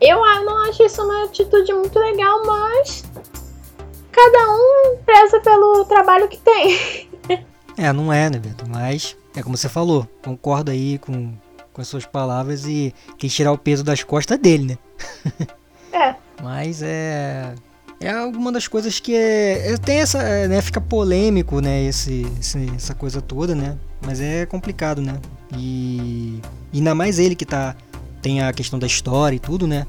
[0.01, 3.05] Eu ah, não acho isso uma atitude muito legal, mas
[4.11, 7.11] cada um preza pelo trabalho que tem.
[7.77, 8.65] é, não é, né, Beto?
[8.67, 11.35] Mas é como você falou, concordo aí com,
[11.75, 15.51] com as suas palavras e quem tirar o peso das costas dele, né?
[15.93, 16.15] É.
[16.43, 17.55] Mas é.
[18.03, 19.73] É alguma das coisas que é.
[19.73, 20.23] é tem essa.
[20.23, 21.83] É, né, fica polêmico, né?
[21.85, 23.77] Esse, esse, essa coisa toda, né?
[24.01, 25.19] Mas é complicado, né?
[25.55, 26.41] E.
[26.73, 27.77] e ainda mais ele que tá.
[28.23, 29.87] Tem a questão da história e tudo, né?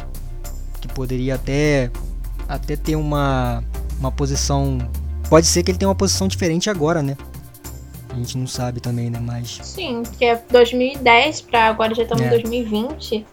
[0.82, 1.90] Que poderia até.
[2.50, 3.64] Até ter uma.
[3.98, 4.78] Uma posição.
[5.30, 7.16] Pode ser que ele tenha uma posição diferente agora, né?
[8.10, 9.20] A gente não sabe também, né?
[9.22, 9.60] Mas.
[9.64, 13.26] Sim, que é 2010 pra agora já estamos em 2020.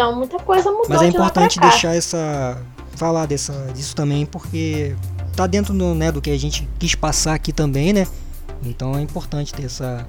[0.00, 0.86] Então muita coisa mudou.
[0.88, 2.56] Mas é importante de deixar essa.
[2.96, 4.96] falar dessa, disso também, porque
[5.36, 8.06] tá dentro do, né, do que a gente quis passar aqui também, né?
[8.64, 10.08] Então é importante ter essa.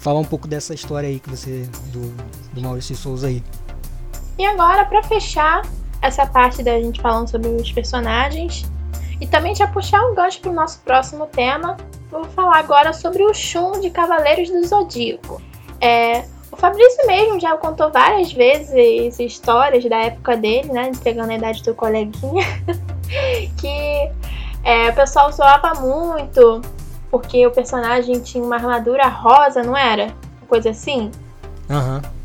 [0.00, 1.68] Falar um pouco dessa história aí que você.
[1.92, 2.12] do,
[2.52, 3.44] do Maurício Souza aí.
[4.36, 5.62] E agora, para fechar
[6.02, 8.64] essa parte da gente falando sobre os personagens,
[9.20, 11.76] e também já puxar um gancho pro nosso próximo tema,
[12.10, 15.40] vou falar agora sobre o Shun de Cavaleiros do Zodíaco.
[15.80, 20.92] É, o Fabrício mesmo já contou várias vezes histórias da época dele, né?
[21.02, 22.44] Pegando a idade do coleguinha.
[23.58, 24.10] que
[24.62, 26.60] é, o pessoal zoava muito
[27.10, 30.14] porque o personagem tinha uma armadura rosa, não era?
[30.48, 31.10] Coisa assim.
[31.68, 31.96] Aham.
[31.96, 32.20] Uhum.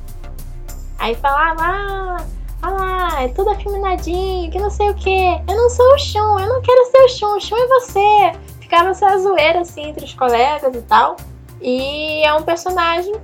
[0.99, 2.25] Aí falava, ah,
[2.61, 5.27] ah, é tudo afeminadinho, que não sei o que.
[5.47, 8.39] Eu não sou o Shun, eu não quero ser o Shun, o Shun é você.
[8.59, 11.15] Ficava essa zoeira assim entre os colegas e tal.
[11.61, 13.15] E é um personagem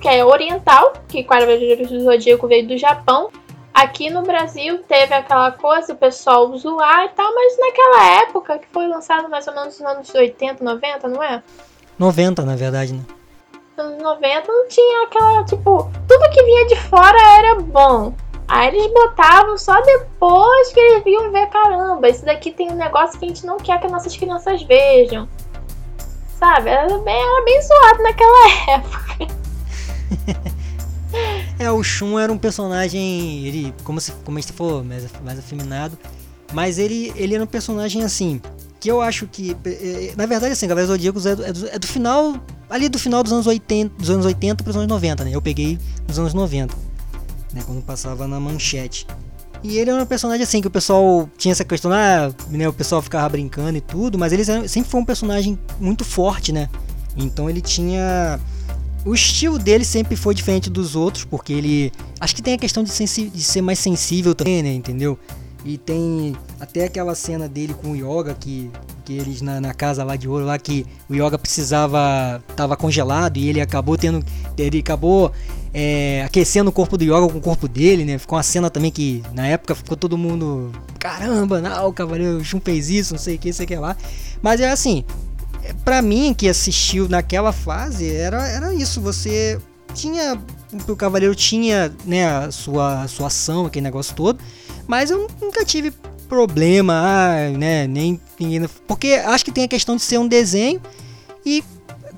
[0.00, 3.30] que é oriental, que Cavaleiros do Zodíaco veio do Japão.
[3.72, 8.66] Aqui no Brasil teve aquela coisa, o pessoal zoar e tal, mas naquela época, que
[8.72, 11.42] foi lançado mais ou menos nos anos 80, 90, não é?
[11.98, 13.02] 90, na verdade, né?
[13.76, 18.14] Anos 90 não tinha aquela, tipo, tudo que vinha de fora era bom.
[18.48, 23.18] Aí eles botavam só depois que eles viam ver, caramba, esse daqui tem um negócio
[23.18, 25.28] que a gente não quer que nossas crianças vejam.
[26.38, 26.70] Sabe?
[26.70, 29.45] Era bem, era bem zoado naquela época.
[31.58, 35.98] é, o Shun era um personagem, ele, como, se, como gente falou, mais, mais afeminado.
[36.52, 38.40] Mas ele, ele era um personagem assim,
[38.78, 39.56] que eu acho que.
[39.64, 42.34] É, é, na verdade, assim, Cavaleiros Zodíacos é é, do, é do final.
[42.68, 45.30] Ali do final dos anos 80, dos anos 80 para os anos 90, né?
[45.32, 46.74] Eu peguei nos anos 90,
[47.52, 47.62] né?
[47.64, 49.06] Quando passava na manchete.
[49.62, 52.72] E ele era um personagem assim, que o pessoal tinha essa questão, ah, né, o
[52.72, 56.68] pessoal ficava brincando e tudo, mas ele sempre foi um personagem muito forte, né?
[57.16, 58.38] Então ele tinha
[59.06, 61.92] o estilo dele sempre foi diferente dos outros, porque ele.
[62.20, 64.74] Acho que tem a questão de, de ser mais sensível também, né?
[64.74, 65.16] Entendeu?
[65.64, 68.70] E tem até aquela cena dele com o Yoga, que,
[69.04, 72.42] que eles na, na, casa lá de ouro, lá que o Yoga precisava.
[72.56, 74.24] tava congelado e ele acabou tendo.
[74.58, 75.32] Ele acabou
[75.72, 78.18] é, aquecendo o corpo do Yoga com o corpo dele, né?
[78.18, 80.72] Ficou uma cena também que na época ficou todo mundo.
[80.98, 83.96] Caramba, não, o Cavaleiro Shun fez isso, não sei o que, sei o que lá.
[84.42, 85.04] Mas é assim,
[85.86, 89.00] para mim que assistiu naquela fase era, era isso.
[89.00, 89.56] Você
[89.94, 90.36] tinha
[90.88, 94.38] o cavaleiro tinha né a sua sua ação aquele negócio todo
[94.86, 95.90] mas eu nunca tive
[96.28, 100.82] problema né nem ninguém porque acho que tem a questão de ser um desenho
[101.46, 101.64] e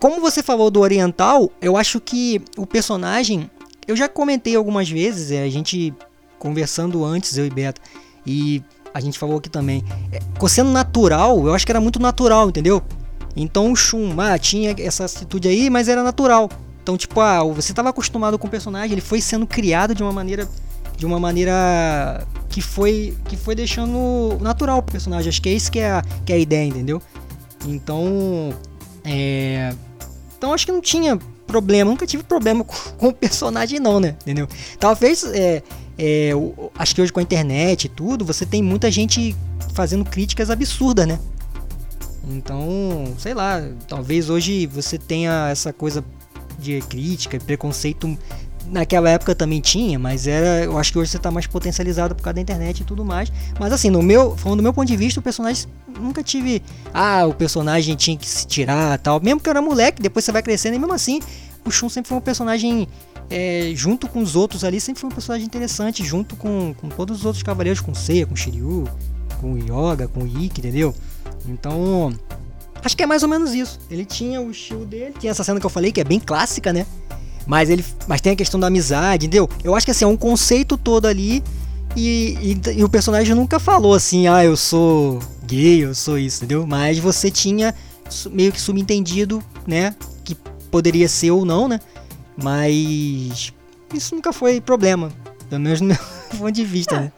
[0.00, 3.48] como você falou do oriental eu acho que o personagem
[3.86, 5.94] eu já comentei algumas vezes é, a gente
[6.36, 7.80] conversando antes eu e Beto
[8.26, 8.60] e
[8.92, 12.82] a gente falou aqui também é, sendo natural eu acho que era muito natural entendeu
[13.40, 16.50] Então o Shun, ah, tinha essa atitude aí, mas era natural.
[16.82, 20.12] Então, tipo, ah, você estava acostumado com o personagem, ele foi sendo criado de uma
[20.12, 20.48] maneira
[20.96, 25.28] de uma maneira que foi que foi deixando natural pro personagem.
[25.28, 27.00] Acho que é isso que é a, que é a ideia, entendeu?
[27.64, 28.52] Então,
[29.04, 29.72] é,
[30.36, 34.16] então acho que não tinha problema, nunca tive problema com, com o personagem não, né?
[34.22, 34.48] Entendeu?
[34.80, 35.62] Talvez é,
[35.96, 36.32] é,
[36.76, 39.36] acho que hoje com a internet e tudo, você tem muita gente
[39.72, 41.20] fazendo críticas absurdas, né?
[42.28, 46.04] Então, sei lá, talvez hoje você tenha essa coisa
[46.58, 48.18] de crítica e preconceito
[48.66, 52.22] naquela época também tinha, mas era, eu acho que hoje você está mais potencializado por
[52.22, 53.32] causa da internet e tudo mais.
[53.58, 55.66] Mas assim, no meu, falando do meu ponto de vista, o personagem
[55.98, 56.62] nunca tive,
[56.92, 59.20] ah, o personagem tinha que se tirar, tal.
[59.20, 61.20] Mesmo que eu era moleque, depois você vai crescendo e mesmo assim,
[61.64, 62.88] o Shun sempre foi um personagem
[63.30, 67.20] é, junto com os outros ali, sempre foi um personagem interessante, junto com, com todos
[67.20, 68.84] os outros cavaleiros, com Seiya, com Shiryu,
[69.40, 70.94] com Yoga, com Ikki, entendeu?
[71.48, 72.12] Então,
[72.82, 73.78] acho que é mais ou menos isso.
[73.90, 76.72] Ele tinha o estilo dele, tinha essa cena que eu falei, que é bem clássica,
[76.72, 76.86] né?
[77.46, 79.48] Mas ele mas tem a questão da amizade, entendeu?
[79.64, 81.42] Eu acho que assim, é um conceito todo ali
[81.96, 86.38] e, e, e, o personagem nunca falou assim, ah, eu sou gay, eu sou isso,
[86.38, 86.66] entendeu?
[86.66, 87.74] Mas você tinha
[88.30, 89.94] meio que subentendido, né?
[90.24, 90.34] Que
[90.70, 91.80] poderia ser ou não, né?
[92.36, 93.52] Mas
[93.94, 95.10] isso nunca foi problema,
[95.48, 95.98] pelo menos no meu
[96.38, 97.12] ponto de vista, né?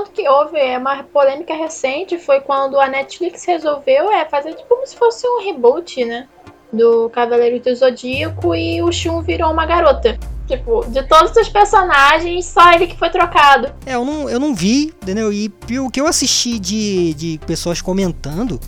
[0.00, 4.66] Tanto que houve é, uma polêmica recente foi quando a Netflix resolveu é, fazer tipo
[4.66, 6.26] como se fosse um reboot, né?
[6.72, 10.18] Do Cavaleiro do Zodíaco e o Shun virou uma garota.
[10.46, 13.74] Tipo, de todos os personagens, só ele que foi trocado.
[13.84, 15.30] É, eu não, eu não vi, entendeu?
[15.30, 18.58] E o que eu assisti de, de pessoas comentando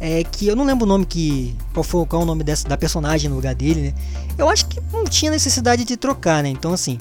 [0.00, 1.54] é que eu não lembro o nome que.
[1.74, 3.94] Qual foi qual é o nome dessa, da personagem no lugar dele, né?
[4.38, 6.48] Eu acho que não tinha necessidade de trocar, né?
[6.48, 6.96] Então assim.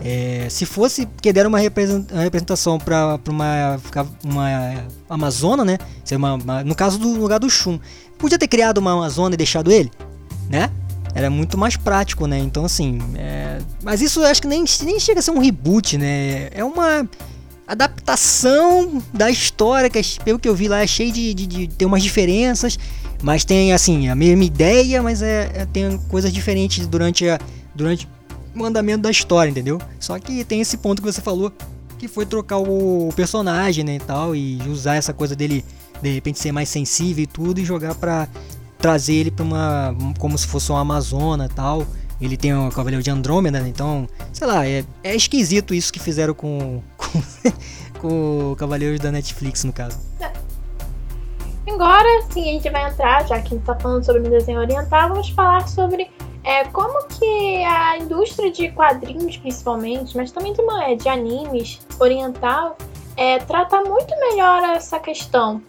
[0.00, 3.80] É, se fosse que deram uma representação para uma,
[4.24, 5.78] uma Amazona, né?
[6.12, 7.78] Uma, uma, no caso do lugar do Shun,
[8.16, 9.90] podia ter criado uma Amazona e deixado ele,
[10.48, 10.70] né?
[11.14, 12.38] Era muito mais prático, né?
[12.38, 13.00] Então, assim.
[13.16, 13.58] É...
[13.82, 16.48] Mas isso eu acho que nem, nem chega a ser um reboot, né?
[16.52, 17.08] É uma
[17.66, 22.02] adaptação da história, que pelo que eu vi lá é cheio de, de, de umas
[22.02, 22.78] diferenças,
[23.22, 27.38] mas tem assim a mesma ideia, mas é, é tem coisas diferentes durante a,
[27.74, 28.08] durante
[28.64, 29.80] o andamento da história, entendeu?
[29.98, 31.52] Só que tem esse ponto que você falou,
[31.98, 35.64] que foi trocar o personagem, né, e tal, e usar essa coisa dele
[36.00, 38.28] de repente ser mais sensível e tudo e jogar para
[38.78, 41.84] trazer ele para uma como se fosse uma amazona tal.
[42.20, 43.68] Ele tem o Cavaleiro de Andrômeda, né?
[43.68, 47.22] então, sei lá, é, é esquisito isso que fizeram com, com,
[48.00, 49.98] com o Cavaleiro da Netflix, no caso.
[51.68, 54.58] Agora sim a gente vai entrar, já que a gente tá falando sobre o desenho
[54.58, 56.10] oriental, vamos falar sobre
[56.44, 62.76] é, como que a indústria de quadrinhos, principalmente, mas também de, uma, de animes oriental,
[63.16, 65.60] é, trata muito melhor essa questão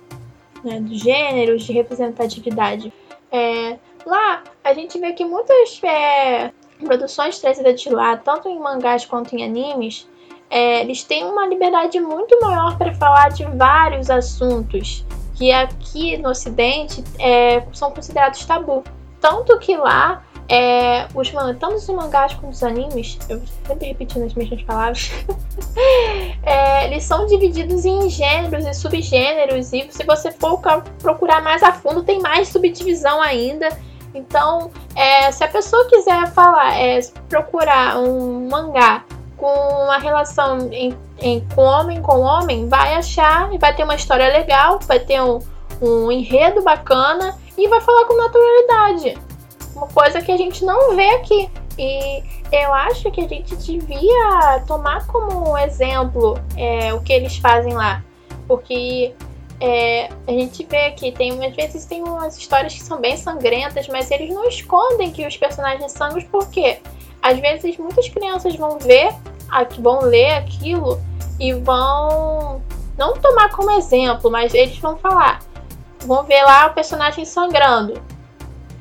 [0.63, 2.93] né, dos gêneros, de representatividade.
[3.31, 6.51] É, lá, a gente vê que muitas é,
[6.83, 10.07] produções trazidas de lá, tanto em mangás quanto em animes,
[10.49, 15.05] é, eles têm uma liberdade muito maior para falar de vários assuntos
[15.35, 18.83] que aqui no Ocidente é, são considerados tabu.
[19.21, 24.33] Tanto que lá é, os, tanto os mangás quanto os animes, eu sempre repetindo as
[24.33, 25.11] mesmas palavras,
[26.41, 30.59] é, eles são divididos em gêneros e subgêneros, e se você for
[30.99, 33.69] procurar mais a fundo, tem mais subdivisão ainda.
[34.15, 39.05] Então, é, se a pessoa quiser falar, é, procurar um mangá
[39.37, 43.93] com uma relação em, em, com homem com homem, vai achar e vai ter uma
[43.93, 45.37] história legal, vai ter um,
[45.79, 49.29] um enredo bacana e vai falar com naturalidade
[49.75, 51.49] uma coisa que a gente não vê aqui.
[51.77, 57.73] E eu acho que a gente devia tomar como exemplo é, o que eles fazem
[57.73, 58.03] lá.
[58.47, 59.13] Porque
[59.61, 63.87] é, a gente vê que tem, às vezes tem umas histórias que são bem sangrentas,
[63.87, 66.79] mas eles não escondem que os personagens sangram porque
[67.21, 69.13] às vezes muitas crianças vão ver,
[69.79, 70.99] vão ler aquilo
[71.39, 72.61] e vão
[72.97, 75.39] não tomar como exemplo, mas eles vão falar,
[76.05, 78.01] vão ver lá o personagem sangrando.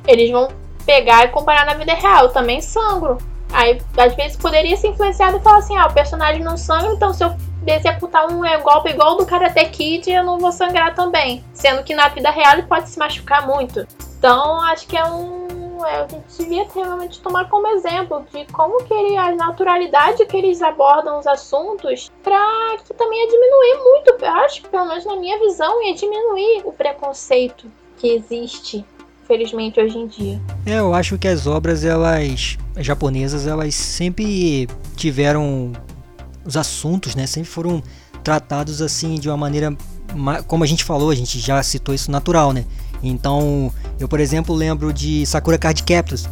[0.06, 0.48] Eles vão
[0.88, 2.24] pegar e comparar na vida real.
[2.24, 3.18] Eu também sangro.
[3.52, 7.12] Aí, às vezes, poderia ser influenciado e falar assim: ah, o personagem não sangra, então
[7.12, 11.44] se eu executar um golpe igual do Karate Kid, eu não vou sangrar também.
[11.52, 13.86] Sendo que na vida real ele pode se machucar muito.
[14.18, 15.46] Então, acho que é um.
[15.86, 20.36] É, a gente devia realmente tomar como exemplo de como que ele, a naturalidade que
[20.36, 25.14] eles abordam os assuntos, para que também ia diminuir muito, eu acho pelo menos na
[25.14, 28.84] minha visão, ia diminuir o preconceito que existe
[29.28, 30.40] infelizmente, hoje em dia.
[30.64, 35.72] É, eu acho que as obras, elas japonesas, elas sempre tiveram
[36.44, 37.26] os assuntos, né?
[37.26, 37.82] Sempre foram
[38.24, 39.76] tratados assim de uma maneira,
[40.46, 42.64] como a gente falou, a gente já citou isso natural, né?
[43.02, 46.28] Então, eu por exemplo lembro de Sakura Card Captors,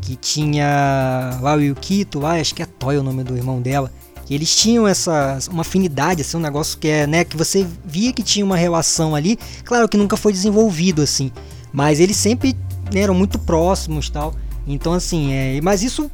[0.00, 3.92] que tinha lá o Yukito, lá, acho que é Toy o nome do irmão dela.
[4.28, 8.22] Eles tinham essa uma afinidade, assim, um negócio que é, né, que você via que
[8.22, 11.32] tinha uma relação ali, claro que nunca foi desenvolvido assim,
[11.72, 12.56] mas eles sempre
[12.92, 14.34] né, eram muito próximos, tal.
[14.66, 16.10] Então assim, é, mas isso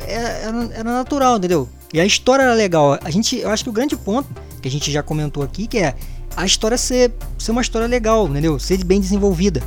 [0.00, 1.68] é, era, era natural, entendeu?
[1.92, 2.98] E a história era legal.
[3.02, 4.28] A gente, eu acho que o grande ponto
[4.62, 5.94] que a gente já comentou aqui que é
[6.36, 8.58] a história ser, ser uma história legal, entendeu?
[8.58, 9.62] Ser bem desenvolvida.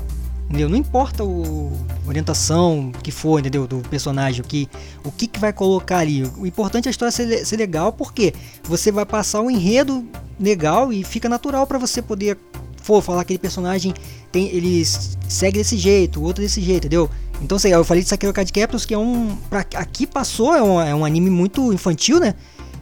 [0.45, 0.69] Entendeu?
[0.69, 1.71] Não importa o
[2.08, 3.65] orientação que for, entendeu?
[3.65, 4.69] Do personagem, o que,
[5.03, 6.23] o que, que vai colocar ali.
[6.38, 10.06] O importante é a história ser, ser legal, porque você vai passar um enredo
[10.39, 12.38] legal e fica natural para você poder
[12.84, 13.93] for falar aquele personagem
[14.32, 14.84] tem ele
[15.28, 17.10] segue desse jeito, outro desse jeito, entendeu?
[17.41, 19.36] Então, sei, eu falei de Sakura Card Captors, que é um.
[19.50, 22.36] Pra, aqui passou, é um, é um anime muito infantil, né?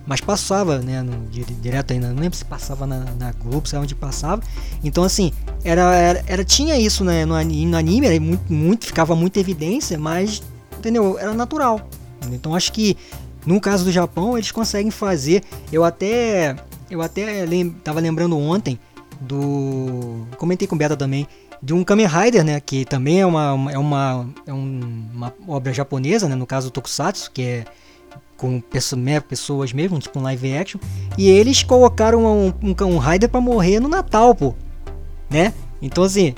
[0.05, 3.93] mas passava, né, no, direto ainda, não lembro se passava na, na Globo, sei onde
[3.93, 4.41] passava.
[4.83, 5.31] Então assim,
[5.63, 9.97] era, era, era tinha isso né, no, no anime, era muito, muito, ficava muita evidência,
[9.97, 10.41] mas
[10.77, 11.19] entendeu?
[11.19, 11.87] Era natural.
[12.31, 12.97] Então acho que
[13.45, 15.43] no caso do Japão eles conseguem fazer.
[15.71, 16.55] Eu até
[16.89, 18.79] eu até lem, tava lembrando ontem
[19.21, 21.27] do comentei com o Beta também
[21.61, 26.27] de um Kamen Rider, né, que também é uma, é uma, é uma obra japonesa,
[26.27, 27.65] né, no caso do Tokusatsu, que é
[28.35, 28.63] com
[28.97, 30.81] né, pessoas mesmo, tipo um live action.
[31.15, 34.55] E eles colocaram um, um, um Raider pra morrer no Natal, pô.
[35.29, 35.53] Né?
[35.79, 36.33] Então assim,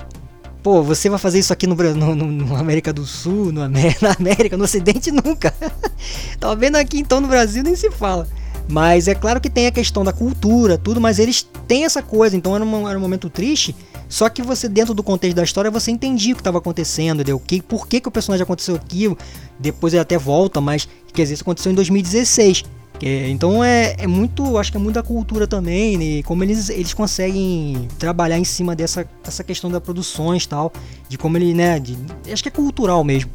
[0.62, 4.58] pô, você vai fazer isso aqui no, no, no América do Sul, no, na América,
[4.58, 5.54] no Ocidente nunca.
[6.38, 8.28] tá vendo aqui então no Brasil nem se fala.
[8.68, 12.36] Mas é claro que tem a questão da cultura, tudo, mas eles têm essa coisa,
[12.36, 13.74] então era, uma, era um momento triste.
[14.08, 17.38] Só que você, dentro do contexto da história, você entendia o que estava acontecendo, entendeu?
[17.38, 19.18] Que, por que, que o personagem aconteceu aquilo.
[19.58, 22.64] Depois ele até volta, mas quer dizer, isso aconteceu em 2016.
[22.98, 26.22] Que, então é, é muito, acho que é muito da cultura também, né?
[26.22, 30.72] como eles, eles conseguem trabalhar em cima dessa, dessa questão das produções tal,
[31.08, 31.98] de como ele, né, de,
[32.32, 33.30] acho que é cultural mesmo.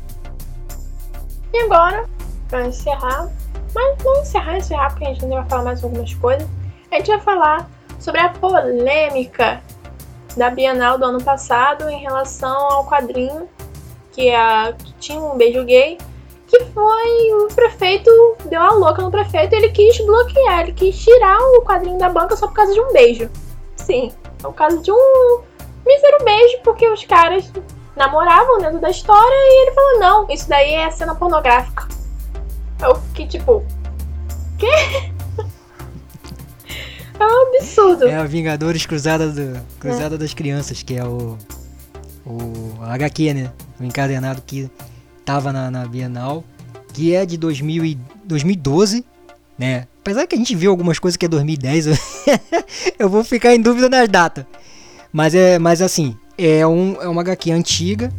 [1.54, 2.06] E agora,
[2.48, 3.30] para encerrar,
[3.74, 6.48] mas não encerrar, encerrar, porque a gente ainda vai falar mais algumas coisas.
[6.92, 9.62] A gente vai falar sobre a polêmica
[10.36, 13.48] da Bienal do ano passado em relação ao quadrinho
[14.12, 15.98] que, a, que tinha um beijo gay,
[16.48, 18.10] que foi o prefeito
[18.46, 22.36] deu a louca no prefeito ele quis bloquear, ele quis tirar o quadrinho da banca
[22.36, 23.30] só por causa de um beijo.
[23.76, 25.42] Sim, por causa de um
[25.86, 27.52] mísero beijo, porque os caras
[27.96, 31.88] namoravam dentro da história e ele falou: não, isso daí é cena pornográfica.
[32.82, 33.64] Eu fiquei tipo.
[34.58, 34.68] Quê?
[37.20, 38.08] É um absurdo.
[38.08, 40.18] É a Vingadores Cruzada, do, Cruzada é.
[40.18, 41.38] das Crianças, que é o.
[42.26, 43.52] O HQ, né?
[43.80, 44.70] O encadenado que
[45.26, 46.44] tava na, na Bienal,
[46.94, 49.04] que é de 2000 e, 2012,
[49.58, 49.88] né?
[50.00, 51.88] Apesar que a gente viu algumas coisas que é 2010,
[53.00, 54.46] eu vou ficar em dúvida nas datas.
[55.12, 58.14] Mas é, mas assim, é, um, é uma HQ antiga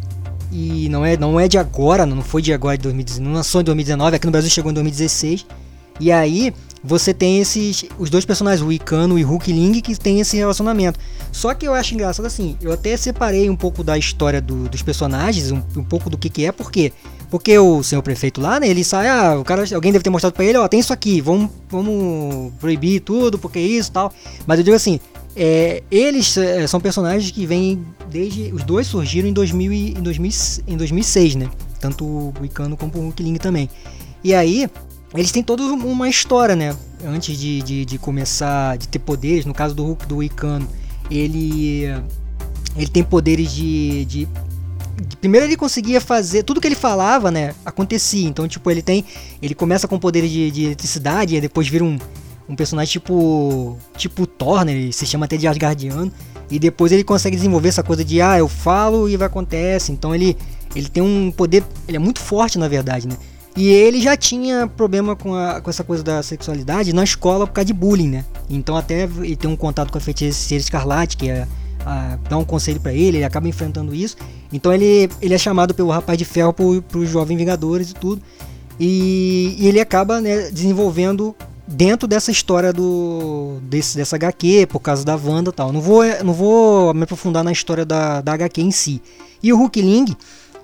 [0.53, 3.61] e não é, não é de agora, não foi de agora de 2019, não lançou
[3.61, 5.47] em 2019, aqui no Brasil chegou em 2016.
[6.01, 9.95] E aí você tem esses os dois personagens, o Icano e o Hulk Ling, que
[9.99, 10.99] tem esse relacionamento.
[11.31, 14.83] Só que eu acho engraçado assim, eu até separei um pouco da história do, dos
[14.83, 16.93] personagens, um, um, pouco do que que é, por quê?
[17.29, 20.33] Porque o senhor prefeito lá, né, ele sai, ah, o cara, alguém deve ter mostrado
[20.33, 24.13] para ele, ó, tem isso aqui, vamos, vamos proibir tudo, porque isso tal.
[24.47, 24.99] Mas eu digo assim,
[25.43, 28.53] é, eles é, são personagens que vêm desde.
[28.53, 30.31] Os dois surgiram em, 2000 e, em, 2000,
[30.69, 31.51] em 2006, né?
[31.81, 33.71] Tanto o Icano como o Hulk Ling também.
[34.23, 34.69] E aí,
[35.15, 36.77] eles têm toda uma história, né?
[37.03, 40.69] Antes de, de, de, começar, de ter poderes, no caso do Hulk do Icano,
[41.11, 41.85] ele.
[42.77, 44.29] Ele tem poderes de, de
[45.23, 47.55] primeiro ele conseguia fazer tudo que ele falava, né?
[47.65, 48.29] Acontecia.
[48.29, 49.07] Então, tipo, ele tem.
[49.41, 51.99] Ele começa com poderes de, de eletricidade, e depois vira um,
[52.51, 53.79] um personagem tipo.
[53.97, 54.73] Tipo Thor, né?
[54.73, 56.13] Ele se chama até de Asgardiano.
[56.51, 59.93] E depois ele consegue desenvolver essa coisa de ah, eu falo e vai acontece.
[59.93, 60.37] Então ele,
[60.75, 61.63] ele tem um poder.
[61.87, 63.17] Ele é muito forte, na verdade, né?
[63.57, 67.53] E ele já tinha problema com, a, com essa coisa da sexualidade na escola por
[67.53, 68.25] causa de bullying, né?
[68.49, 71.47] Então até ele tem um contato com a feiticeira escarlate, que é
[71.85, 74.17] a, dá um conselho para ele, ele acaba enfrentando isso.
[74.53, 78.23] Então ele, ele é chamado pelo Rapaz de Ferro pro, pro Jovem Vingadores e tudo.
[78.79, 81.35] E, e ele acaba né, desenvolvendo
[81.71, 85.73] dentro dessa história do desse, dessa HQ, por causa da Wanda e tal.
[85.73, 89.01] Não vou, não vou me aprofundar na história da, da HQ em si.
[89.43, 90.17] E o Hulk Ling,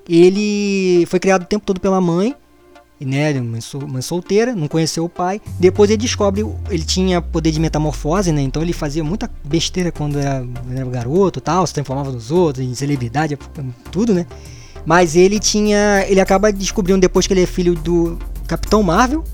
[0.08, 2.34] ele foi criado o tempo todo pela mãe,
[3.00, 5.40] né, mãe, mãe solteira, não conheceu o pai.
[5.58, 8.42] Depois ele descobre, ele tinha poder de metamorfose, né?
[8.42, 12.74] Então ele fazia muita besteira quando era, era garoto, tal, se transformava nos outros, em
[12.74, 13.38] celebridade,
[13.92, 14.26] tudo, né?
[14.84, 19.24] Mas ele tinha, ele acaba descobrindo depois que ele é filho do Capitão Marvel,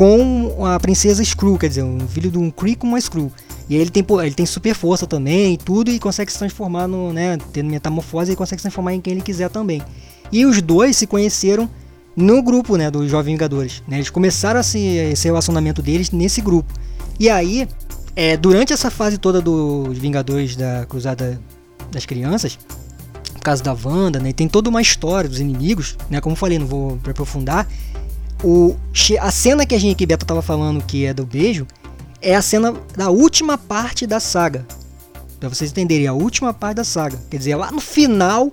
[0.00, 3.30] com a princesa Skrull, quer dizer, um filho de um Kree com uma Skrull.
[3.68, 7.12] E ele tem, ele tem super força também e tudo, e consegue se transformar no,
[7.12, 9.82] né, tendo metamorfose, e consegue se transformar em quem ele quiser também.
[10.32, 11.68] E os dois se conheceram
[12.16, 13.82] no grupo, né, dos Jovens Vingadores.
[13.86, 13.98] Né?
[13.98, 16.72] Eles começaram esse, esse relacionamento deles nesse grupo.
[17.18, 17.68] E aí,
[18.16, 21.38] é, durante essa fase toda dos Vingadores da Cruzada
[21.92, 22.58] das Crianças,
[23.34, 26.58] por causa da Wanda, né, tem toda uma história dos inimigos, né, como eu falei,
[26.58, 27.68] não vou aprofundar.
[28.42, 28.76] O,
[29.20, 31.66] a cena que a gente que Beto tava falando que é do beijo
[32.22, 34.66] é a cena da última parte da saga.
[35.38, 37.18] Pra vocês entenderem, a última parte da saga.
[37.30, 38.52] Quer dizer, lá no final.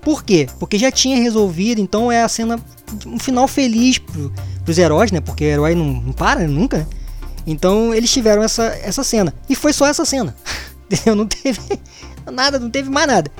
[0.00, 0.48] Por quê?
[0.60, 2.58] Porque já tinha resolvido, então é a cena.
[3.04, 4.32] Um final feliz pro,
[4.64, 5.20] pros heróis, né?
[5.20, 6.86] Porque o herói não, não para nunca, né?
[7.46, 9.34] Então eles tiveram essa, essa cena.
[9.48, 10.34] E foi só essa cena.
[10.90, 11.14] Entendeu?
[11.14, 11.60] Não teve
[12.30, 13.30] nada, não teve mais nada.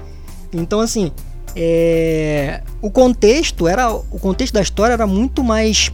[0.53, 1.13] Então assim,
[1.57, 5.93] é, o contexto era o contexto da história era muito mais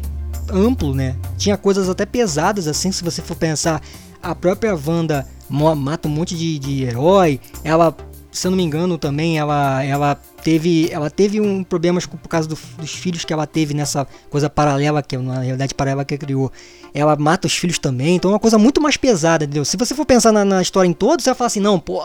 [0.51, 1.17] amplo, né?
[1.37, 3.81] Tinha coisas até pesadas assim, se você for pensar,
[4.23, 7.95] a própria Wanda mata um monte de, de herói, ela,
[8.33, 12.49] se eu não me engano, também ela ela teve ela teve um problemas por causa
[12.49, 16.51] do, dos filhos que ela teve nessa coisa paralela que na realidade paralela que criou.
[16.93, 19.65] Ela mata os filhos também, então é uma coisa muito mais pesada, entendeu?
[19.65, 22.01] Se você for pensar na, na história em todo, você vai falar assim, não, pô,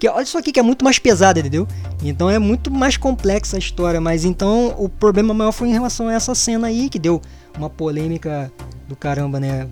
[0.00, 1.68] que olha isso aqui que é muito mais pesado, entendeu?
[2.02, 6.08] Então é muito mais complexa a história, mas então o problema maior foi em relação
[6.08, 7.20] a essa cena aí que deu
[7.56, 8.50] uma polêmica
[8.88, 9.68] do caramba, né?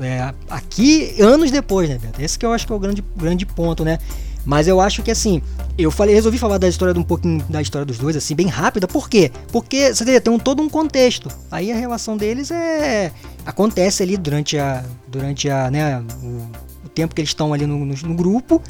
[0.00, 2.20] É, aqui anos depois, né, Beto?
[2.20, 3.98] Esse que eu acho que é o grande, grande ponto, né?
[4.44, 5.42] Mas eu acho que assim,
[5.78, 8.48] eu falei, resolvi falar da história de um pouquinho da história dos dois, assim, bem
[8.48, 8.86] rápida.
[8.86, 9.32] Por quê?
[9.50, 11.30] Porque você tem um, todo um contexto.
[11.50, 13.12] Aí a relação deles é
[13.46, 17.78] acontece ali durante a durante a, né, o, o tempo que eles estão ali no,
[17.78, 18.62] no, no grupo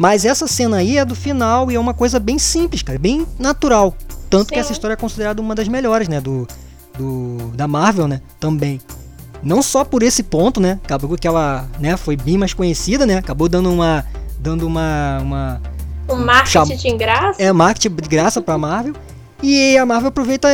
[0.00, 3.26] mas essa cena aí é do final e é uma coisa bem simples, cara, bem
[3.38, 3.94] natural.
[4.30, 4.54] Tanto Sim.
[4.54, 6.48] que essa história é considerada uma das melhores, né, do,
[6.96, 8.80] do da Marvel, né, também.
[9.42, 13.18] Não só por esse ponto, né, acabou que ela, né, foi bem mais conhecida, né,
[13.18, 14.06] acabou dando uma
[14.38, 15.62] dando uma uma
[16.08, 17.42] um marketing de graça.
[17.42, 18.94] É, marketing de graça pra Marvel.
[19.42, 20.48] E a Marvel aproveita,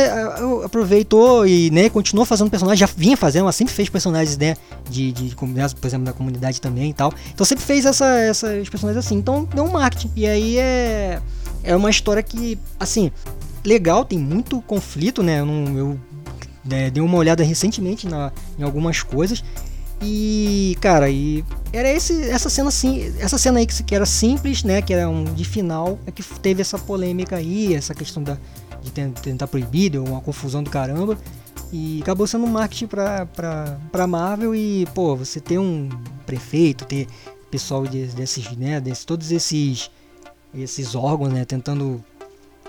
[0.63, 4.55] aproveitou e né, continuou fazendo personagens, já vinha fazendo, ela sempre fez personagens né,
[4.89, 7.13] de, de, né, por exemplo, da comunidade também e tal.
[7.33, 9.15] Então sempre fez essa, essas personagens assim.
[9.15, 10.11] Então deu um marketing.
[10.15, 11.21] E aí é,
[11.63, 13.11] é uma história que, assim,
[13.65, 15.41] legal, tem muito conflito, né?
[15.41, 15.99] Eu, não, eu
[16.63, 19.43] né, dei uma olhada recentemente na, em algumas coisas.
[20.01, 24.63] E, cara, e era esse, essa cena assim, essa cena aí que, que era simples,
[24.63, 24.81] né?
[24.81, 28.37] Que era um de final, é que teve essa polêmica aí, essa questão da,
[28.91, 31.17] de tentar proibir, deu uma confusão do caramba.
[31.71, 35.89] E acabou sendo um marketing pra, pra, pra Marvel e, pô, você ter um
[36.25, 37.07] prefeito, ter
[37.51, 39.89] pessoal desses, né, desses, todos esses,
[40.53, 42.03] esses órgãos, né, tentando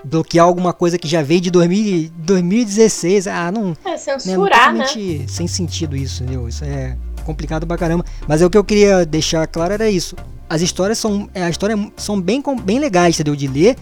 [0.03, 3.75] bloquear alguma coisa que já veio de 2000, 2016, ah, não...
[3.85, 4.85] É, censurar, né?
[4.85, 6.47] É sem sentido isso, entendeu?
[6.47, 8.05] Isso é complicado pra caramba.
[8.27, 10.15] Mas é o que eu queria deixar claro era isso.
[10.49, 13.35] As histórias são, é, a história são bem, bem legais, entendeu?
[13.35, 13.77] De ler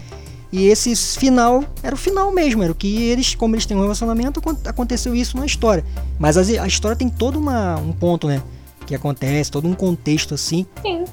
[0.50, 3.82] e esse final era o final mesmo, era o que eles, como eles têm um
[3.82, 5.84] relacionamento, aconteceu isso na história.
[6.18, 8.42] Mas a, história tem todo uma, um ponto, né?
[8.86, 10.66] Que acontece, todo um contexto assim.
[10.80, 11.04] Sim,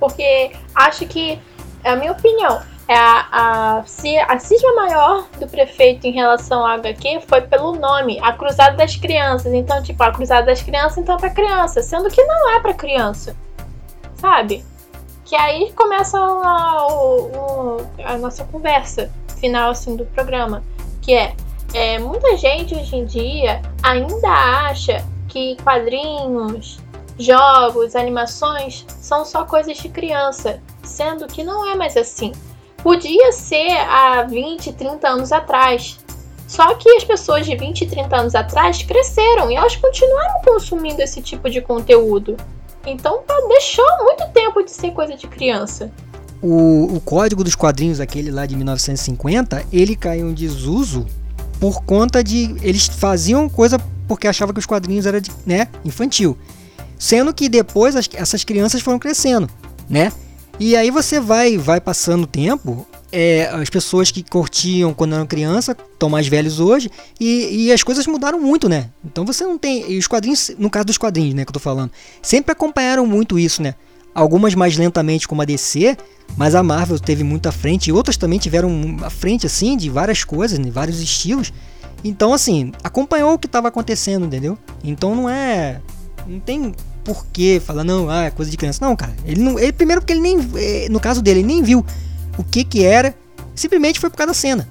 [0.00, 1.38] porque acho que,
[1.84, 6.74] é a minha opinião, é a, a, a cisma maior do prefeito em relação à
[6.74, 9.52] HQ foi pelo nome, a Cruzada das Crianças.
[9.52, 12.74] Então, tipo, a Cruzada das Crianças, então é pra criança, sendo que não é pra
[12.74, 13.36] criança,
[14.16, 14.64] sabe?
[15.30, 16.88] Que aí começa a,
[18.02, 20.64] a, a nossa conversa final assim, do programa.
[21.00, 21.36] Que é,
[21.72, 26.80] é, muita gente hoje em dia ainda acha que quadrinhos,
[27.16, 32.32] jogos, animações são só coisas de criança, sendo que não é mais assim.
[32.82, 36.00] Podia ser há 20, 30 anos atrás.
[36.48, 41.00] Só que as pessoas de 20 e 30 anos atrás cresceram e elas continuaram consumindo
[41.00, 42.36] esse tipo de conteúdo.
[42.86, 45.90] Então tá, deixou muito tempo de ser coisa de criança.
[46.42, 51.06] O, o código dos quadrinhos, aquele lá de 1950, ele caiu em desuso
[51.60, 52.56] por conta de.
[52.62, 53.78] Eles faziam coisa
[54.08, 56.36] porque achavam que os quadrinhos eram de, né, infantil.
[56.98, 59.48] Sendo que depois as, essas crianças foram crescendo,
[59.88, 60.12] né?
[60.58, 65.26] E aí você vai, vai passando o tempo, é, as pessoas que curtiam quando eram
[65.26, 68.90] criança estão mais velhos hoje e, e, as coisas mudaram muito, né?
[69.04, 69.90] Então você não tem.
[69.90, 71.90] E os quadrinhos, no caso dos quadrinhos, né, que eu tô falando,
[72.22, 73.74] sempre acompanharam muito isso, né?
[74.14, 75.96] Algumas mais lentamente, como a DC,
[76.36, 79.88] mas a Marvel teve muito à frente e outras também tiveram à frente, assim, de
[79.88, 81.52] várias coisas, né, vários estilos.
[82.02, 84.56] Então, assim, acompanhou o que estava acontecendo, entendeu?
[84.82, 85.80] Então não é.
[86.26, 88.84] Não tem por que falar, não, ah, é coisa de criança.
[88.84, 89.14] Não, cara.
[89.24, 89.58] Ele não.
[89.58, 90.38] Ele, primeiro porque ele nem.
[90.56, 91.84] Eh, no caso dele, ele nem viu
[92.40, 93.14] o que que era,
[93.54, 94.68] simplesmente foi por causa da cena.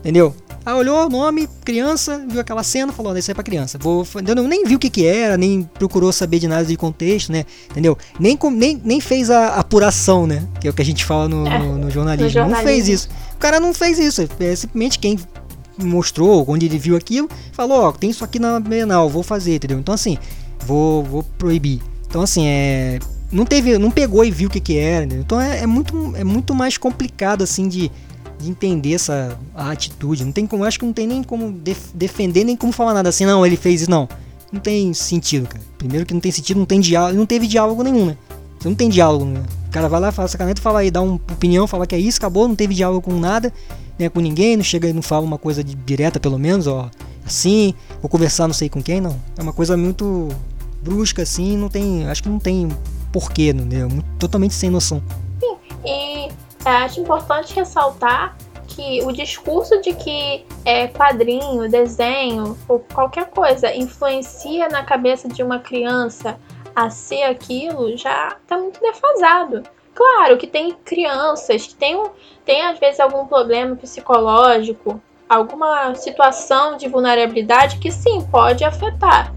[0.00, 0.34] Entendeu?
[0.64, 3.78] Aí olhou o nome, criança, viu aquela cena, falou, isso é pra criança.
[3.78, 4.46] Vou, entendeu?
[4.46, 7.44] nem viu o que que era, nem procurou saber de nada de contexto, né?
[7.70, 7.98] Entendeu?
[8.18, 10.46] Nem, nem, nem fez a apuração, né?
[10.60, 12.26] Que é o que a gente fala no, é, no, no, jornalismo.
[12.26, 12.64] no, jornalismo.
[12.64, 13.08] Não fez isso.
[13.34, 14.22] O cara não fez isso.
[14.22, 15.18] É simplesmente quem
[15.78, 19.80] mostrou, onde ele viu aquilo, falou, ó, tem isso aqui na Bienal, vou fazer, entendeu?
[19.80, 20.16] Então assim,
[20.64, 21.80] vou, vou proibir.
[22.06, 23.00] Então assim, é
[23.32, 25.24] não teve, não pegou e viu o que que era, entendeu?
[25.24, 27.90] então é, é, muito, é muito mais complicado assim de,
[28.38, 30.24] de entender essa atitude.
[30.24, 33.08] Não tem como, acho que não tem nem como def, defender nem como falar nada
[33.08, 34.08] assim, não, ele fez isso, não.
[34.52, 35.64] Não tem sentido, cara.
[35.78, 38.16] Primeiro que não tem sentido, não tem diálogo, não teve diálogo nenhum, né?
[38.58, 39.42] Você não tem diálogo, né?
[39.66, 41.98] O cara vai lá, fala essa caneta, fala aí, dá uma opinião, fala que é
[41.98, 43.50] isso, acabou, não teve diálogo com nada,
[43.98, 46.90] né, com ninguém, não chega e não fala uma coisa de, direta pelo menos, ó,
[47.24, 49.18] assim, vou conversar não sei com quem, não.
[49.38, 50.28] É uma coisa muito
[50.82, 52.68] brusca assim, não tem, acho que não tem
[53.12, 53.88] porquê, né?
[54.18, 55.02] Totalmente sem noção.
[55.40, 56.28] Sim, e
[56.64, 58.36] é, acho importante ressaltar
[58.66, 65.42] que o discurso de que é, quadrinho, desenho ou qualquer coisa influencia na cabeça de
[65.42, 66.38] uma criança
[66.74, 69.62] a ser aquilo já está muito defasado.
[69.94, 72.02] Claro que tem crianças que têm,
[72.46, 79.34] tem às vezes algum problema psicológico, alguma situação de vulnerabilidade que sim pode afetar,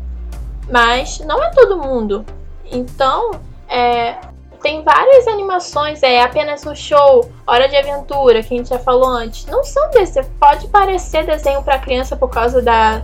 [0.72, 2.26] mas não é todo mundo.
[2.72, 3.32] Então
[3.70, 4.16] é,
[4.62, 9.08] tem várias animações, é apenas um show, Hora de Aventura, que a gente já falou
[9.08, 9.46] antes.
[9.46, 10.24] Não são desse.
[10.40, 13.04] Pode parecer desenho para criança por causa da,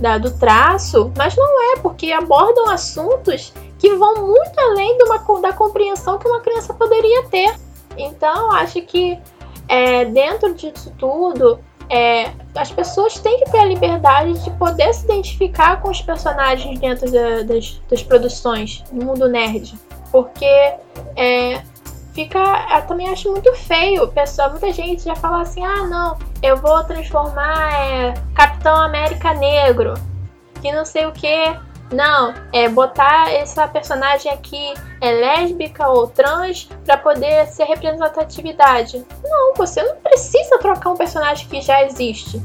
[0.00, 5.40] da, do traço, mas não é, porque abordam assuntos que vão muito além de uma,
[5.40, 7.54] da compreensão que uma criança poderia ter.
[7.96, 9.18] Então, acho que
[9.66, 15.04] é, dentro disso tudo, é, as pessoas têm que ter a liberdade de poder se
[15.04, 19.74] identificar com os personagens dentro da, das, das produções no mundo nerd.
[20.10, 20.74] Porque
[21.16, 21.62] é,
[22.14, 22.66] fica.
[22.74, 24.08] Eu também acho muito feio.
[24.08, 29.94] Pessoa, muita gente já fala assim: ah, não, eu vou transformar é, Capitão América Negro.
[30.60, 31.56] Que não sei o que.
[31.92, 39.06] Não, é botar essa personagem aqui é lésbica ou trans para poder ser representatividade.
[39.24, 42.42] Não, você não precisa trocar um personagem que já existe.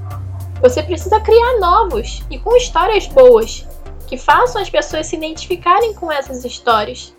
[0.62, 3.68] Você precisa criar novos e com histórias boas
[4.08, 7.14] que façam as pessoas se identificarem com essas histórias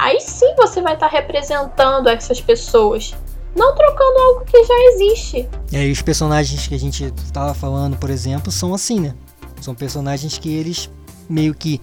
[0.00, 3.14] aí sim você vai estar tá representando essas pessoas.
[3.54, 5.48] Não trocando algo que já existe.
[5.72, 9.14] E aí os personagens que a gente estava falando, por exemplo, são assim, né?
[9.60, 10.88] São personagens que eles
[11.28, 11.80] meio que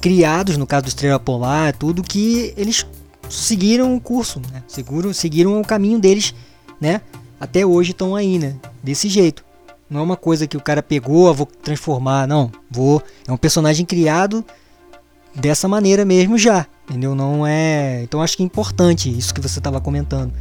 [0.00, 2.86] criados, no caso do Estrela Polar, tudo que eles
[3.28, 4.62] seguiram o curso, né?
[4.68, 6.34] Seguram, seguiram o caminho deles,
[6.80, 7.00] né?
[7.40, 8.56] Até hoje estão aí, né?
[8.82, 9.44] Desse jeito.
[9.88, 12.50] Não é uma coisa que o cara pegou, ah, vou transformar, não.
[12.70, 13.02] Vou.
[13.26, 14.44] É um personagem criado
[15.34, 16.66] dessa maneira mesmo já.
[16.88, 17.14] Entendeu?
[17.14, 18.02] Não é.
[18.02, 20.32] Então acho que é importante isso que você estava comentando.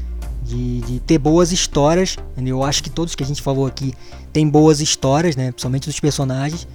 [0.43, 2.17] De, de, ter boas histórias.
[2.33, 2.57] Entendeu?
[2.57, 3.93] Eu acho que todos que a gente falou aqui
[4.31, 5.51] tem boas histórias, né?
[5.51, 6.67] Principalmente dos personagens.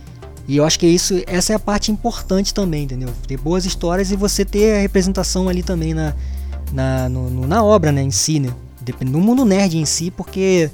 [0.48, 3.10] E eu acho que isso, essa é a parte importante também, entendeu?
[3.28, 6.14] Ter boas histórias e você ter a representação ali também na,
[6.72, 8.02] na, no, no, na obra, né?
[8.02, 8.52] Em si, né?
[9.06, 10.68] No mundo nerd em si, porque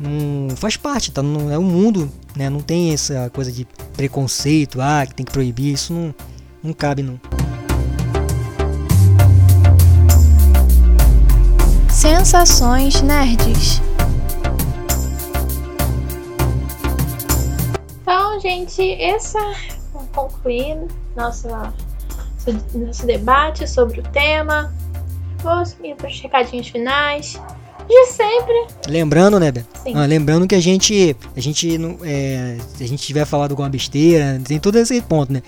[0.00, 1.22] não faz parte, tá?
[1.22, 2.50] Não é o mundo, né?
[2.50, 3.64] Não tem essa coisa de
[3.96, 6.14] preconceito, ah, que tem que proibir, isso não,
[6.60, 7.20] não cabe não.
[12.02, 13.80] Sensações Nerds.
[18.02, 19.54] Então, gente, esse é
[20.12, 21.46] concluindo nosso,
[22.74, 24.74] nosso debate sobre o tema.
[25.44, 27.40] Vamos ir para os recadinhos finais.
[27.88, 28.66] De sempre.
[28.88, 29.64] Lembrando, né, Ben?
[29.94, 31.16] Ah, lembrando que a gente.
[31.36, 31.98] A gente não.
[32.02, 35.40] É, se a gente tiver falado alguma besteira, tem todo esse ponto, né?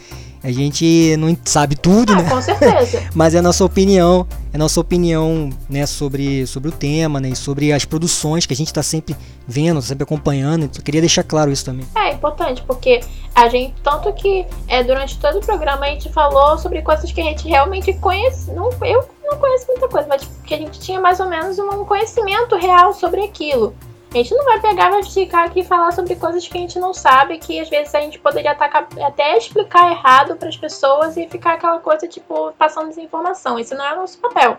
[0.44, 2.28] A gente não sabe tudo, ah, né?
[2.28, 3.02] Com certeza.
[3.16, 7.30] Mas é a nossa opinião, é a nossa opinião, né, sobre, sobre o tema, né,
[7.30, 9.16] e sobre as produções que a gente está sempre
[9.48, 10.66] vendo, sempre acompanhando.
[10.66, 11.86] Então, eu queria deixar claro isso também.
[11.96, 13.00] É importante, porque
[13.34, 17.22] a gente, tanto que é, durante todo o programa a gente falou sobre coisas que
[17.22, 18.50] a gente realmente conhece.
[18.52, 21.86] Não, eu não conheço muita coisa, mas que a gente tinha mais ou menos um
[21.86, 23.74] conhecimento real sobre aquilo.
[24.14, 26.78] A gente não vai pegar, vai ficar aqui e falar sobre coisas que a gente
[26.78, 31.28] não sabe, que às vezes a gente poderia até explicar errado para as pessoas e
[31.28, 33.58] ficar aquela coisa tipo passando desinformação.
[33.58, 34.56] Esse não é o nosso papel.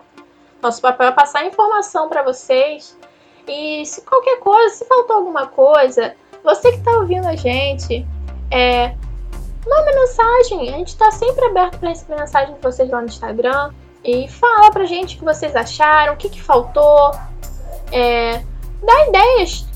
[0.60, 2.94] Nosso papel é passar informação para vocês.
[3.48, 8.06] E se qualquer coisa, se faltou alguma coisa, você que está ouvindo a gente,
[8.50, 8.94] é,
[9.66, 10.68] manda mensagem.
[10.68, 13.72] A gente está sempre aberto para receber mensagem de vocês lá no Instagram.
[14.04, 17.12] E fala pra gente o que vocês acharam, o que, que faltou.
[17.90, 18.42] É,
[18.82, 19.66] dar ideias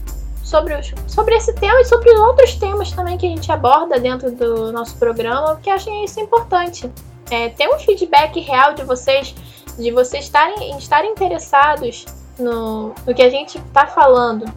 [0.43, 4.31] sobre, os, sobre esse tema e sobre outros temas também que a gente aborda dentro
[4.33, 6.91] do nosso programa, porque achei isso importante.
[7.31, 9.35] É, ter um feedback real de vocês,
[9.79, 12.05] de vocês estarem, estarem interessados
[12.37, 14.53] no, no que a gente está falando.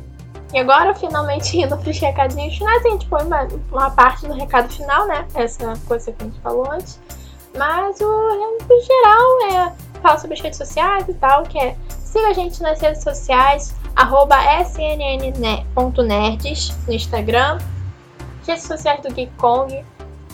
[0.52, 4.34] E agora, finalmente, indo para os recadinhos finais, a gente põe uma, uma parte no
[4.34, 5.28] recado final, né?
[5.36, 7.00] Essa coisa que a gente falou antes.
[7.56, 12.28] Mas o, o geral é falar sobre as redes sociais e tal, que é siga
[12.28, 17.60] a gente nas redes sociais, arroba snn.nerds no Instagram,
[18.46, 19.86] redes sociais do Geek Kong,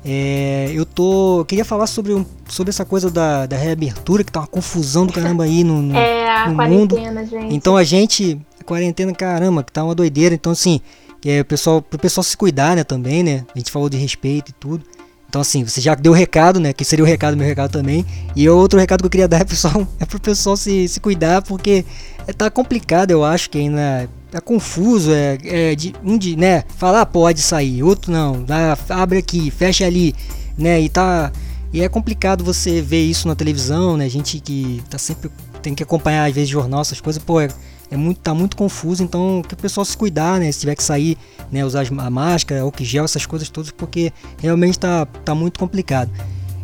[0.04, 1.44] É, eu tô.
[1.46, 5.44] Queria falar sobre, sobre essa coisa da, da reabertura, que tá uma confusão do caramba
[5.44, 7.30] aí no, no, é, a no quarentena, mundo.
[7.30, 7.54] Gente.
[7.54, 8.40] Então a gente.
[8.64, 10.34] Quarentena, caramba, que tá uma doideira.
[10.34, 10.80] Então, assim,
[11.24, 13.44] é, o pessoal, pro pessoal se cuidar, né, também, né?
[13.54, 14.84] A gente falou de respeito e tudo.
[15.28, 16.72] Então, assim, você já deu o recado, né?
[16.72, 18.04] Que seria o recado, meu recado também.
[18.34, 21.42] E outro recado que eu queria dar é, pessoal, é pro pessoal se, se cuidar,
[21.42, 21.84] porque
[22.26, 26.64] é, tá complicado, eu acho, que ainda é confuso, é, é de, um de, né,
[26.76, 30.14] falar pode sair, outro não, dá, abre aqui, fecha ali,
[30.56, 31.32] né, e tá,
[31.72, 35.30] e é complicado você ver isso na televisão, né, gente que tá sempre,
[35.60, 37.48] tem que acompanhar às vezes jornal, essas coisas, pô, é,
[37.90, 40.82] é muito, tá muito confuso, então que o pessoal se cuidar, né, se tiver que
[40.82, 41.18] sair,
[41.50, 45.58] né, usar a máscara, o que gel, essas coisas todas, porque realmente tá, tá muito
[45.58, 46.10] complicado.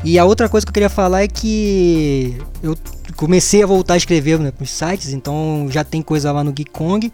[0.05, 2.77] E a outra coisa que eu queria falar é que eu
[3.17, 6.53] comecei a voltar a escrever né, para os sites, então já tem coisa lá no
[6.53, 7.13] Geek Kong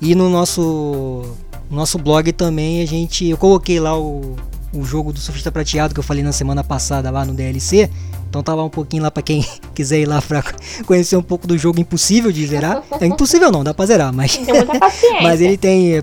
[0.00, 1.24] e no nosso
[1.70, 4.36] nosso blog também a gente eu coloquei lá o,
[4.74, 7.90] o jogo do surfista prateado que eu falei na semana passada lá no DLC.
[8.34, 10.42] Então tá lá um pouquinho lá para quem quiser ir lá para
[10.86, 12.82] conhecer um pouco do jogo impossível de zerar.
[13.00, 14.40] É impossível não, dá para zerar, mas
[15.22, 16.02] mas ele tem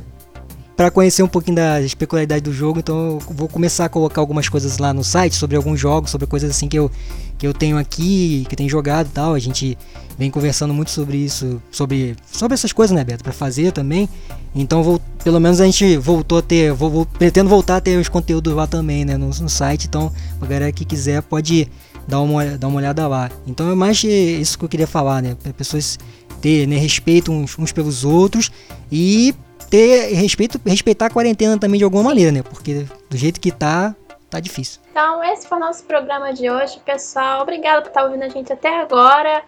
[0.77, 4.49] para conhecer um pouquinho da especularidade do jogo, então eu vou começar a colocar algumas
[4.49, 6.89] coisas lá no site sobre alguns jogos, sobre coisas assim que eu,
[7.37, 9.33] que eu tenho aqui, que tenho jogado e tal.
[9.35, 9.77] A gente
[10.17, 14.09] vem conversando muito sobre isso, sobre, sobre essas coisas, né, Beto, para fazer também.
[14.55, 17.99] Então, vou, pelo menos a gente voltou a ter, vou, vou, pretendo voltar a ter
[17.99, 19.85] os conteúdos lá também, né, no, no site.
[19.85, 20.11] Então,
[20.41, 21.67] a galera que quiser pode
[22.11, 23.31] dar uma, dar uma olhada lá.
[23.47, 25.97] Então, é mais isso que eu queria falar, né, para pessoas
[26.41, 28.51] ter né, respeito uns, uns pelos outros
[28.91, 29.33] e
[29.69, 32.43] ter respeito, respeitar a quarentena também de alguma maneira, né?
[32.43, 33.95] Porque do jeito que tá,
[34.29, 34.81] tá difícil.
[34.91, 37.43] Então, esse foi o nosso programa de hoje, pessoal.
[37.43, 39.43] Obrigado por estar ouvindo a gente até agora.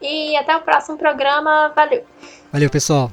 [0.00, 1.72] E até o próximo programa.
[1.74, 2.04] Valeu.
[2.52, 3.10] Valeu, pessoal.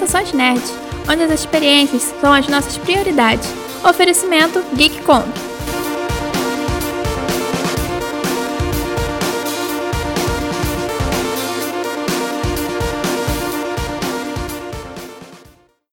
[0.00, 0.62] Sensações Nerd,
[1.10, 3.46] onde as experiências são as nossas prioridades.
[3.84, 5.28] Oferecimento Geek Kong.